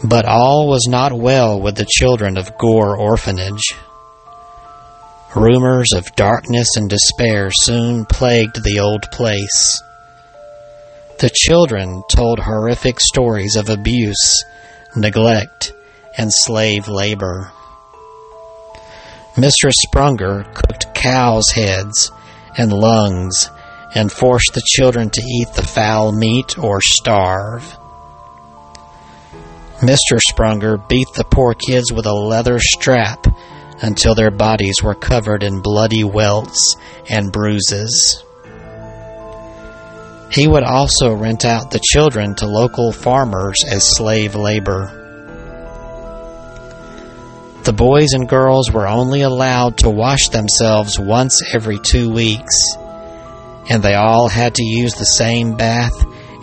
But 0.06 0.24
all 0.24 0.70
was 0.70 0.88
not 0.90 1.12
well 1.12 1.60
with 1.60 1.76
the 1.76 1.88
children 1.90 2.38
of 2.38 2.58
Gore 2.58 2.98
Orphanage. 2.98 3.76
Rumors 5.36 5.94
of 5.94 6.16
darkness 6.16 6.76
and 6.76 6.90
despair 6.90 7.52
soon 7.52 8.06
plagued 8.06 8.64
the 8.64 8.80
old 8.80 9.04
place. 9.12 9.80
The 11.20 11.30
children 11.30 12.02
told 12.12 12.40
horrific 12.40 13.00
stories 13.00 13.56
of 13.56 13.70
abuse, 13.70 14.44
neglect, 14.96 15.72
and 16.18 16.34
slave 16.34 16.88
labor. 16.88 17.52
Mistress 19.38 19.76
Sprunger 19.86 20.52
cooked 20.56 20.96
cows' 20.96 21.52
heads 21.52 22.12
and 22.58 22.74
lungs 22.74 23.52
and 23.94 24.12
forced 24.12 24.56
the 24.56 24.64
children 24.66 25.12
to 25.12 25.22
eat 25.22 25.54
the 25.54 25.62
foul 25.62 26.12
meat 26.12 26.58
or 26.58 26.82
starve. 26.82 27.78
Mr. 29.82 30.20
Sprunger 30.32 30.78
beat 30.90 31.08
the 31.16 31.24
poor 31.24 31.54
kids 31.54 31.94
with 31.94 32.08
a 32.08 32.14
leather 32.14 32.58
strap 32.60 33.28
until 33.82 34.16
their 34.16 34.32
bodies 34.32 34.84
were 34.84 34.96
covered 34.96 35.44
in 35.44 35.62
bloody 35.62 36.04
welts 36.04 36.76
and 37.10 37.32
bruises. 37.32 38.24
He 40.32 40.48
would 40.48 40.64
also 40.64 41.14
rent 41.16 41.44
out 41.44 41.72
the 41.72 41.82
children 41.82 42.36
to 42.36 42.48
local 42.48 42.92
farmers 42.92 43.64
as 43.66 43.96
slave 43.96 44.36
labor. 44.36 44.96
The 47.64 47.74
boys 47.74 48.14
and 48.14 48.30
girls 48.30 48.72
were 48.72 48.88
only 48.88 49.22
allowed 49.22 49.78
to 49.80 49.90
wash 49.90 50.30
themselves 50.30 51.00
once 51.00 51.42
every 51.54 51.80
two 51.80 52.10
weeks, 52.10 52.56
and 53.70 53.82
they 53.82 53.96
all 53.96 54.30
had 54.30 54.56
to 54.56 54.64
use 54.64 54.94
the 54.94 55.06
same 55.06 55.56
bath 55.58 55.94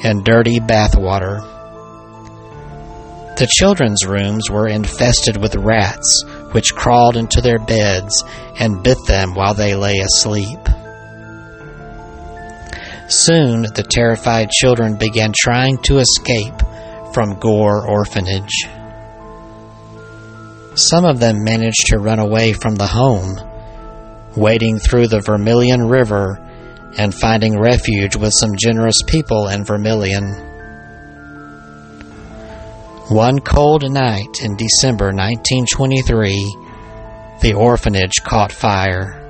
and 0.04 0.24
dirty 0.24 0.60
bath 0.60 0.96
water. 0.96 1.40
The 3.36 3.48
children's 3.50 4.04
rooms 4.06 4.50
were 4.50 4.66
infested 4.66 5.36
with 5.36 5.54
rats 5.56 6.24
which 6.56 6.74
crawled 6.74 7.18
into 7.18 7.42
their 7.42 7.58
beds 7.58 8.24
and 8.58 8.82
bit 8.82 8.96
them 9.06 9.34
while 9.34 9.52
they 9.52 9.74
lay 9.74 9.98
asleep. 9.98 10.58
Soon 13.08 13.60
the 13.74 13.86
terrified 13.86 14.48
children 14.48 14.96
began 14.96 15.34
trying 15.36 15.76
to 15.82 15.98
escape 15.98 16.54
from 17.12 17.38
Gore 17.38 17.86
Orphanage. 17.86 18.64
Some 20.76 21.04
of 21.04 21.20
them 21.20 21.44
managed 21.44 21.88
to 21.88 21.98
run 21.98 22.20
away 22.20 22.54
from 22.54 22.76
the 22.76 22.86
home, 22.86 23.36
wading 24.34 24.78
through 24.78 25.08
the 25.08 25.20
Vermilion 25.20 25.86
River 25.86 26.40
and 26.96 27.14
finding 27.14 27.60
refuge 27.60 28.16
with 28.16 28.32
some 28.32 28.56
generous 28.56 29.02
people 29.06 29.48
in 29.48 29.66
Vermilion. 29.66 30.55
One 33.08 33.38
cold 33.38 33.88
night 33.88 34.42
in 34.42 34.56
December 34.56 35.12
1923, 35.12 36.56
the 37.40 37.54
orphanage 37.54 38.14
caught 38.24 38.50
fire. 38.50 39.22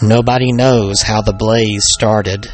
Nobody 0.00 0.50
knows 0.52 1.02
how 1.02 1.20
the 1.20 1.34
blaze 1.34 1.84
started. 1.86 2.50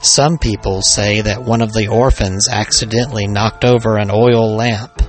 Some 0.00 0.38
people 0.38 0.80
say 0.80 1.20
that 1.20 1.44
one 1.44 1.60
of 1.60 1.74
the 1.74 1.88
orphans 1.88 2.48
accidentally 2.50 3.26
knocked 3.26 3.66
over 3.66 3.98
an 3.98 4.10
oil 4.10 4.56
lamp. 4.56 5.02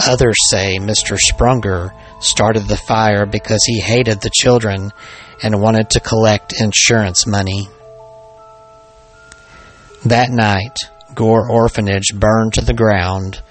Others 0.00 0.36
say 0.50 0.78
Mr. 0.80 1.16
Sprunger 1.16 1.92
started 2.20 2.66
the 2.66 2.76
fire 2.76 3.26
because 3.26 3.62
he 3.64 3.78
hated 3.78 4.22
the 4.22 4.32
children 4.34 4.90
and 5.40 5.62
wanted 5.62 5.90
to 5.90 6.00
collect 6.00 6.60
insurance 6.60 7.28
money. 7.28 7.68
That 10.04 10.30
night, 10.30 10.76
Gore 11.14 11.50
Orphanage 11.50 12.14
burned 12.14 12.54
to 12.54 12.64
the 12.64 12.74
ground 12.74 13.42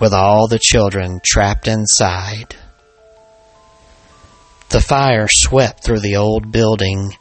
with 0.00 0.12
all 0.12 0.46
the 0.46 0.60
children 0.60 1.20
trapped 1.24 1.66
inside. 1.66 2.56
The 4.70 4.80
fire 4.80 5.26
swept 5.28 5.82
through 5.82 6.00
the 6.00 6.16
old 6.16 6.52
building, 6.52 7.16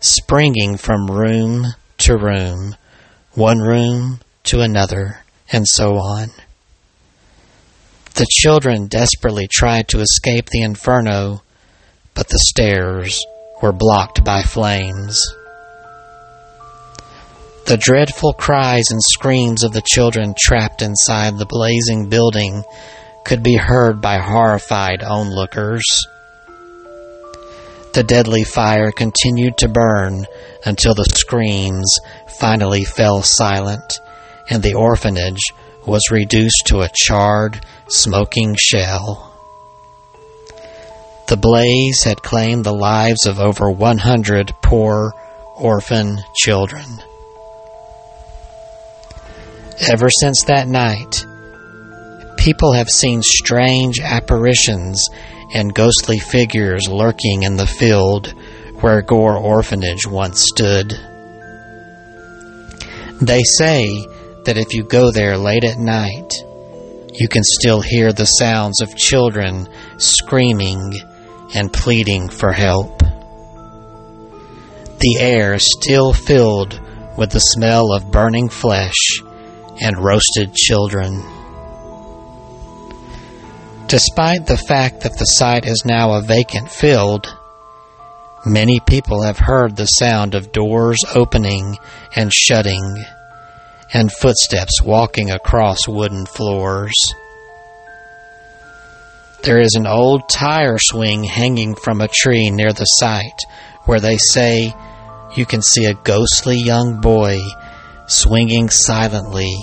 springing 0.00 0.76
from 0.76 1.06
room 1.06 1.66
to 1.98 2.16
room, 2.16 2.74
one 3.34 3.58
room 3.58 4.20
to 4.44 4.60
another, 4.60 5.20
and 5.52 5.66
so 5.68 5.96
on. 5.96 6.30
The 8.14 8.26
children 8.30 8.86
desperately 8.86 9.46
tried 9.46 9.88
to 9.88 10.00
escape 10.00 10.48
the 10.48 10.62
inferno, 10.62 11.42
but 12.14 12.28
the 12.28 12.38
stairs 12.38 13.22
were 13.60 13.72
blocked 13.72 14.24
by 14.24 14.42
flames. 14.42 15.22
The 17.66 17.76
dreadful 17.76 18.32
cries 18.32 18.92
and 18.92 19.00
screams 19.02 19.64
of 19.64 19.72
the 19.72 19.82
children 19.84 20.36
trapped 20.38 20.82
inside 20.82 21.36
the 21.36 21.46
blazing 21.46 22.08
building 22.08 22.62
could 23.24 23.42
be 23.42 23.56
heard 23.56 24.00
by 24.00 24.18
horrified 24.18 25.02
onlookers. 25.02 25.84
The 27.92 28.04
deadly 28.04 28.44
fire 28.44 28.92
continued 28.92 29.58
to 29.58 29.68
burn 29.68 30.26
until 30.64 30.94
the 30.94 31.08
screams 31.12 31.98
finally 32.38 32.84
fell 32.84 33.22
silent 33.22 33.98
and 34.48 34.62
the 34.62 34.74
orphanage 34.74 35.42
was 35.84 36.12
reduced 36.12 36.66
to 36.66 36.82
a 36.82 36.90
charred, 36.94 37.66
smoking 37.88 38.54
shell. 38.56 39.34
The 41.26 41.36
blaze 41.36 42.04
had 42.04 42.22
claimed 42.22 42.64
the 42.64 42.72
lives 42.72 43.26
of 43.26 43.40
over 43.40 43.68
100 43.72 44.54
poor 44.62 45.12
orphan 45.56 46.20
children. 46.36 47.02
Ever 49.78 50.08
since 50.08 50.44
that 50.44 50.68
night, 50.68 51.26
people 52.38 52.72
have 52.72 52.88
seen 52.88 53.22
strange 53.22 54.00
apparitions 54.00 55.06
and 55.54 55.74
ghostly 55.74 56.18
figures 56.18 56.88
lurking 56.88 57.42
in 57.42 57.56
the 57.56 57.66
field 57.66 58.32
where 58.80 59.02
Gore 59.02 59.36
Orphanage 59.36 60.06
once 60.06 60.46
stood. 60.48 60.92
They 63.20 63.42
say 63.42 64.06
that 64.44 64.56
if 64.56 64.72
you 64.72 64.82
go 64.82 65.10
there 65.10 65.36
late 65.36 65.64
at 65.64 65.78
night, 65.78 66.32
you 67.12 67.28
can 67.28 67.42
still 67.44 67.82
hear 67.82 68.12
the 68.12 68.24
sounds 68.24 68.80
of 68.80 68.96
children 68.96 69.68
screaming 69.98 70.94
and 71.54 71.70
pleading 71.70 72.30
for 72.30 72.52
help. 72.52 72.98
The 75.00 75.18
air 75.20 75.54
is 75.54 75.70
still 75.78 76.14
filled 76.14 76.80
with 77.18 77.30
the 77.30 77.40
smell 77.40 77.92
of 77.92 78.10
burning 78.10 78.48
flesh 78.48 79.20
and 79.80 80.02
roasted 80.02 80.54
children. 80.54 81.22
Despite 83.88 84.46
the 84.46 84.56
fact 84.56 85.02
that 85.02 85.16
the 85.18 85.24
site 85.24 85.66
is 85.66 85.84
now 85.84 86.12
a 86.12 86.22
vacant 86.22 86.70
field, 86.70 87.26
many 88.44 88.80
people 88.80 89.22
have 89.22 89.38
heard 89.38 89.76
the 89.76 89.86
sound 89.86 90.34
of 90.34 90.52
doors 90.52 91.04
opening 91.14 91.78
and 92.16 92.32
shutting 92.32 93.04
and 93.92 94.10
footsteps 94.12 94.82
walking 94.82 95.30
across 95.30 95.86
wooden 95.86 96.26
floors. 96.26 96.94
There 99.42 99.60
is 99.60 99.74
an 99.76 99.86
old 99.86 100.28
tire 100.28 100.78
swing 100.78 101.22
hanging 101.22 101.76
from 101.76 102.00
a 102.00 102.08
tree 102.08 102.50
near 102.50 102.72
the 102.72 102.84
site 102.84 103.40
where 103.84 104.00
they 104.00 104.16
say 104.16 104.74
you 105.36 105.46
can 105.46 105.62
see 105.62 105.84
a 105.84 105.94
ghostly 105.94 106.56
young 106.56 107.00
boy 107.00 107.38
swinging 108.06 108.70
silently 108.70 109.54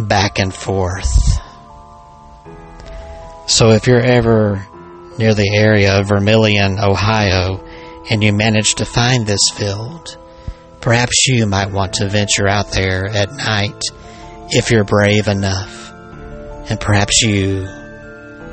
back 0.00 0.38
and 0.38 0.52
forth. 0.54 1.40
So 3.46 3.70
if 3.70 3.86
you're 3.86 4.00
ever 4.00 4.66
near 5.18 5.32
the 5.34 5.56
area 5.56 5.98
of 5.98 6.08
Vermilion, 6.08 6.78
Ohio, 6.78 7.64
and 8.10 8.22
you 8.22 8.32
manage 8.32 8.74
to 8.76 8.84
find 8.84 9.26
this 9.26 9.40
field, 9.54 10.18
perhaps 10.80 11.26
you 11.28 11.46
might 11.46 11.70
want 11.70 11.94
to 11.94 12.08
venture 12.08 12.48
out 12.48 12.72
there 12.72 13.06
at 13.06 13.32
night 13.32 13.80
if 14.50 14.70
you're 14.70 14.84
brave 14.84 15.28
enough. 15.28 15.92
And 16.68 16.80
perhaps 16.80 17.22
you 17.22 17.68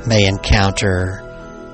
may 0.07 0.25
encounter 0.27 1.19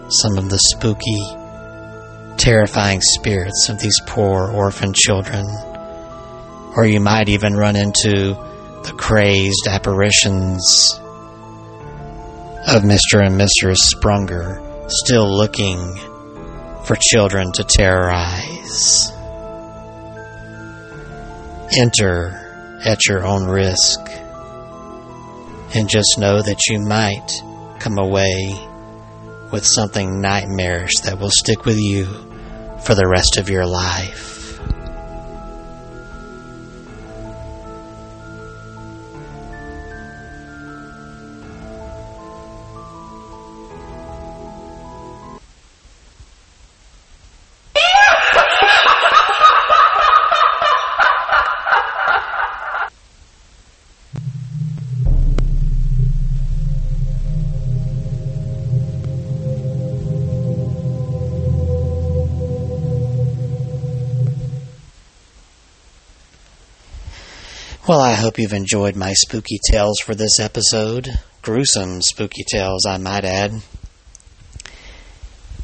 some 0.09 0.37
of 0.37 0.49
the 0.49 0.57
spooky, 0.57 2.37
terrifying 2.37 3.01
spirits 3.01 3.69
of 3.69 3.79
these 3.79 3.99
poor 4.07 4.49
orphan 4.49 4.93
children. 4.93 5.45
Or 6.75 6.85
you 6.85 6.99
might 6.99 7.29
even 7.29 7.55
run 7.55 7.75
into 7.75 8.35
the 8.83 8.93
crazed 8.97 9.67
apparitions 9.67 10.99
of 12.67 12.83
Mr. 12.83 13.25
and 13.25 13.39
Mrs. 13.39 13.77
Sprunger 13.93 14.89
still 14.89 15.29
looking 15.29 15.95
for 16.85 16.95
children 16.99 17.51
to 17.53 17.63
terrorize. 17.63 19.11
Enter 21.77 22.79
at 22.85 23.05
your 23.07 23.25
own 23.25 23.47
risk 23.47 23.99
and 25.75 25.89
just 25.89 26.17
know 26.17 26.41
that 26.41 26.67
you 26.67 26.79
might 26.79 27.29
come 27.79 27.97
away 27.97 28.53
with 29.51 29.65
something 29.65 30.21
nightmarish 30.21 30.99
that 31.03 31.19
will 31.19 31.31
stick 31.31 31.65
with 31.65 31.77
you 31.79 32.05
for 32.83 32.95
the 32.95 33.07
rest 33.07 33.37
of 33.37 33.49
your 33.49 33.65
life. 33.65 34.38
Well, 67.89 68.01
I 68.01 68.13
hope 68.13 68.37
you've 68.37 68.53
enjoyed 68.53 68.95
my 68.95 69.13
spooky 69.13 69.57
tales 69.71 69.99
for 69.99 70.13
this 70.13 70.39
episode. 70.39 71.09
Gruesome 71.41 72.03
spooky 72.03 72.43
tales, 72.43 72.85
I 72.85 72.99
might 72.99 73.25
add. 73.25 73.63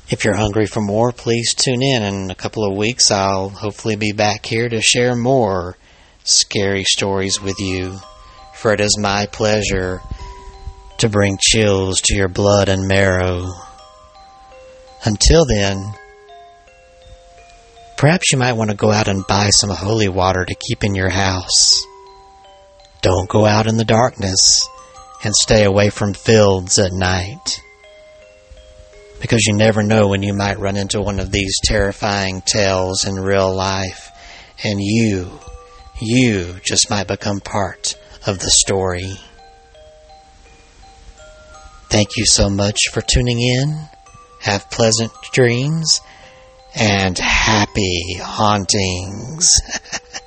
If 0.09 0.25
you're 0.25 0.35
hungry 0.35 0.65
for 0.65 0.81
more, 0.81 1.11
please 1.11 1.53
tune 1.53 1.83
in. 1.83 2.01
In 2.01 2.31
a 2.31 2.35
couple 2.35 2.65
of 2.67 2.75
weeks, 2.75 3.11
I'll 3.11 3.49
hopefully 3.49 3.95
be 3.95 4.11
back 4.11 4.43
here 4.43 4.67
to 4.67 4.81
share 4.81 5.15
more 5.15 5.77
scary 6.23 6.83
stories 6.83 7.39
with 7.39 7.59
you. 7.59 7.99
For 8.55 8.73
it 8.73 8.79
is 8.79 8.97
my 8.97 9.27
pleasure 9.27 10.01
to 10.97 11.09
bring 11.09 11.37
chills 11.39 12.01
to 12.05 12.15
your 12.15 12.27
blood 12.27 12.69
and 12.69 12.87
marrow. 12.87 13.51
Until 15.03 15.45
then, 15.45 15.93
perhaps 17.97 18.31
you 18.31 18.39
might 18.39 18.53
want 18.53 18.71
to 18.71 18.75
go 18.75 18.91
out 18.91 19.07
and 19.07 19.27
buy 19.27 19.51
some 19.51 19.69
holy 19.69 20.09
water 20.09 20.43
to 20.43 20.55
keep 20.55 20.83
in 20.83 20.95
your 20.95 21.09
house. 21.09 21.85
Don't 23.05 23.29
go 23.29 23.45
out 23.45 23.67
in 23.67 23.77
the 23.77 23.85
darkness 23.85 24.67
and 25.23 25.31
stay 25.35 25.63
away 25.63 25.91
from 25.91 26.15
fields 26.15 26.79
at 26.79 26.91
night. 26.91 27.61
Because 29.21 29.45
you 29.45 29.53
never 29.53 29.83
know 29.83 30.07
when 30.07 30.23
you 30.23 30.33
might 30.33 30.57
run 30.57 30.75
into 30.75 31.03
one 31.03 31.19
of 31.19 31.31
these 31.31 31.53
terrifying 31.63 32.41
tales 32.41 33.05
in 33.05 33.13
real 33.13 33.55
life, 33.55 34.09
and 34.63 34.79
you, 34.81 35.39
you 36.01 36.55
just 36.65 36.89
might 36.89 37.05
become 37.07 37.41
part 37.41 37.95
of 38.25 38.39
the 38.39 38.49
story. 38.49 39.19
Thank 41.91 42.17
you 42.17 42.25
so 42.25 42.49
much 42.49 42.89
for 42.91 43.01
tuning 43.01 43.39
in. 43.39 43.87
Have 44.41 44.71
pleasant 44.71 45.11
dreams 45.31 46.01
and 46.73 47.15
happy 47.19 48.15
hauntings. 48.19 49.51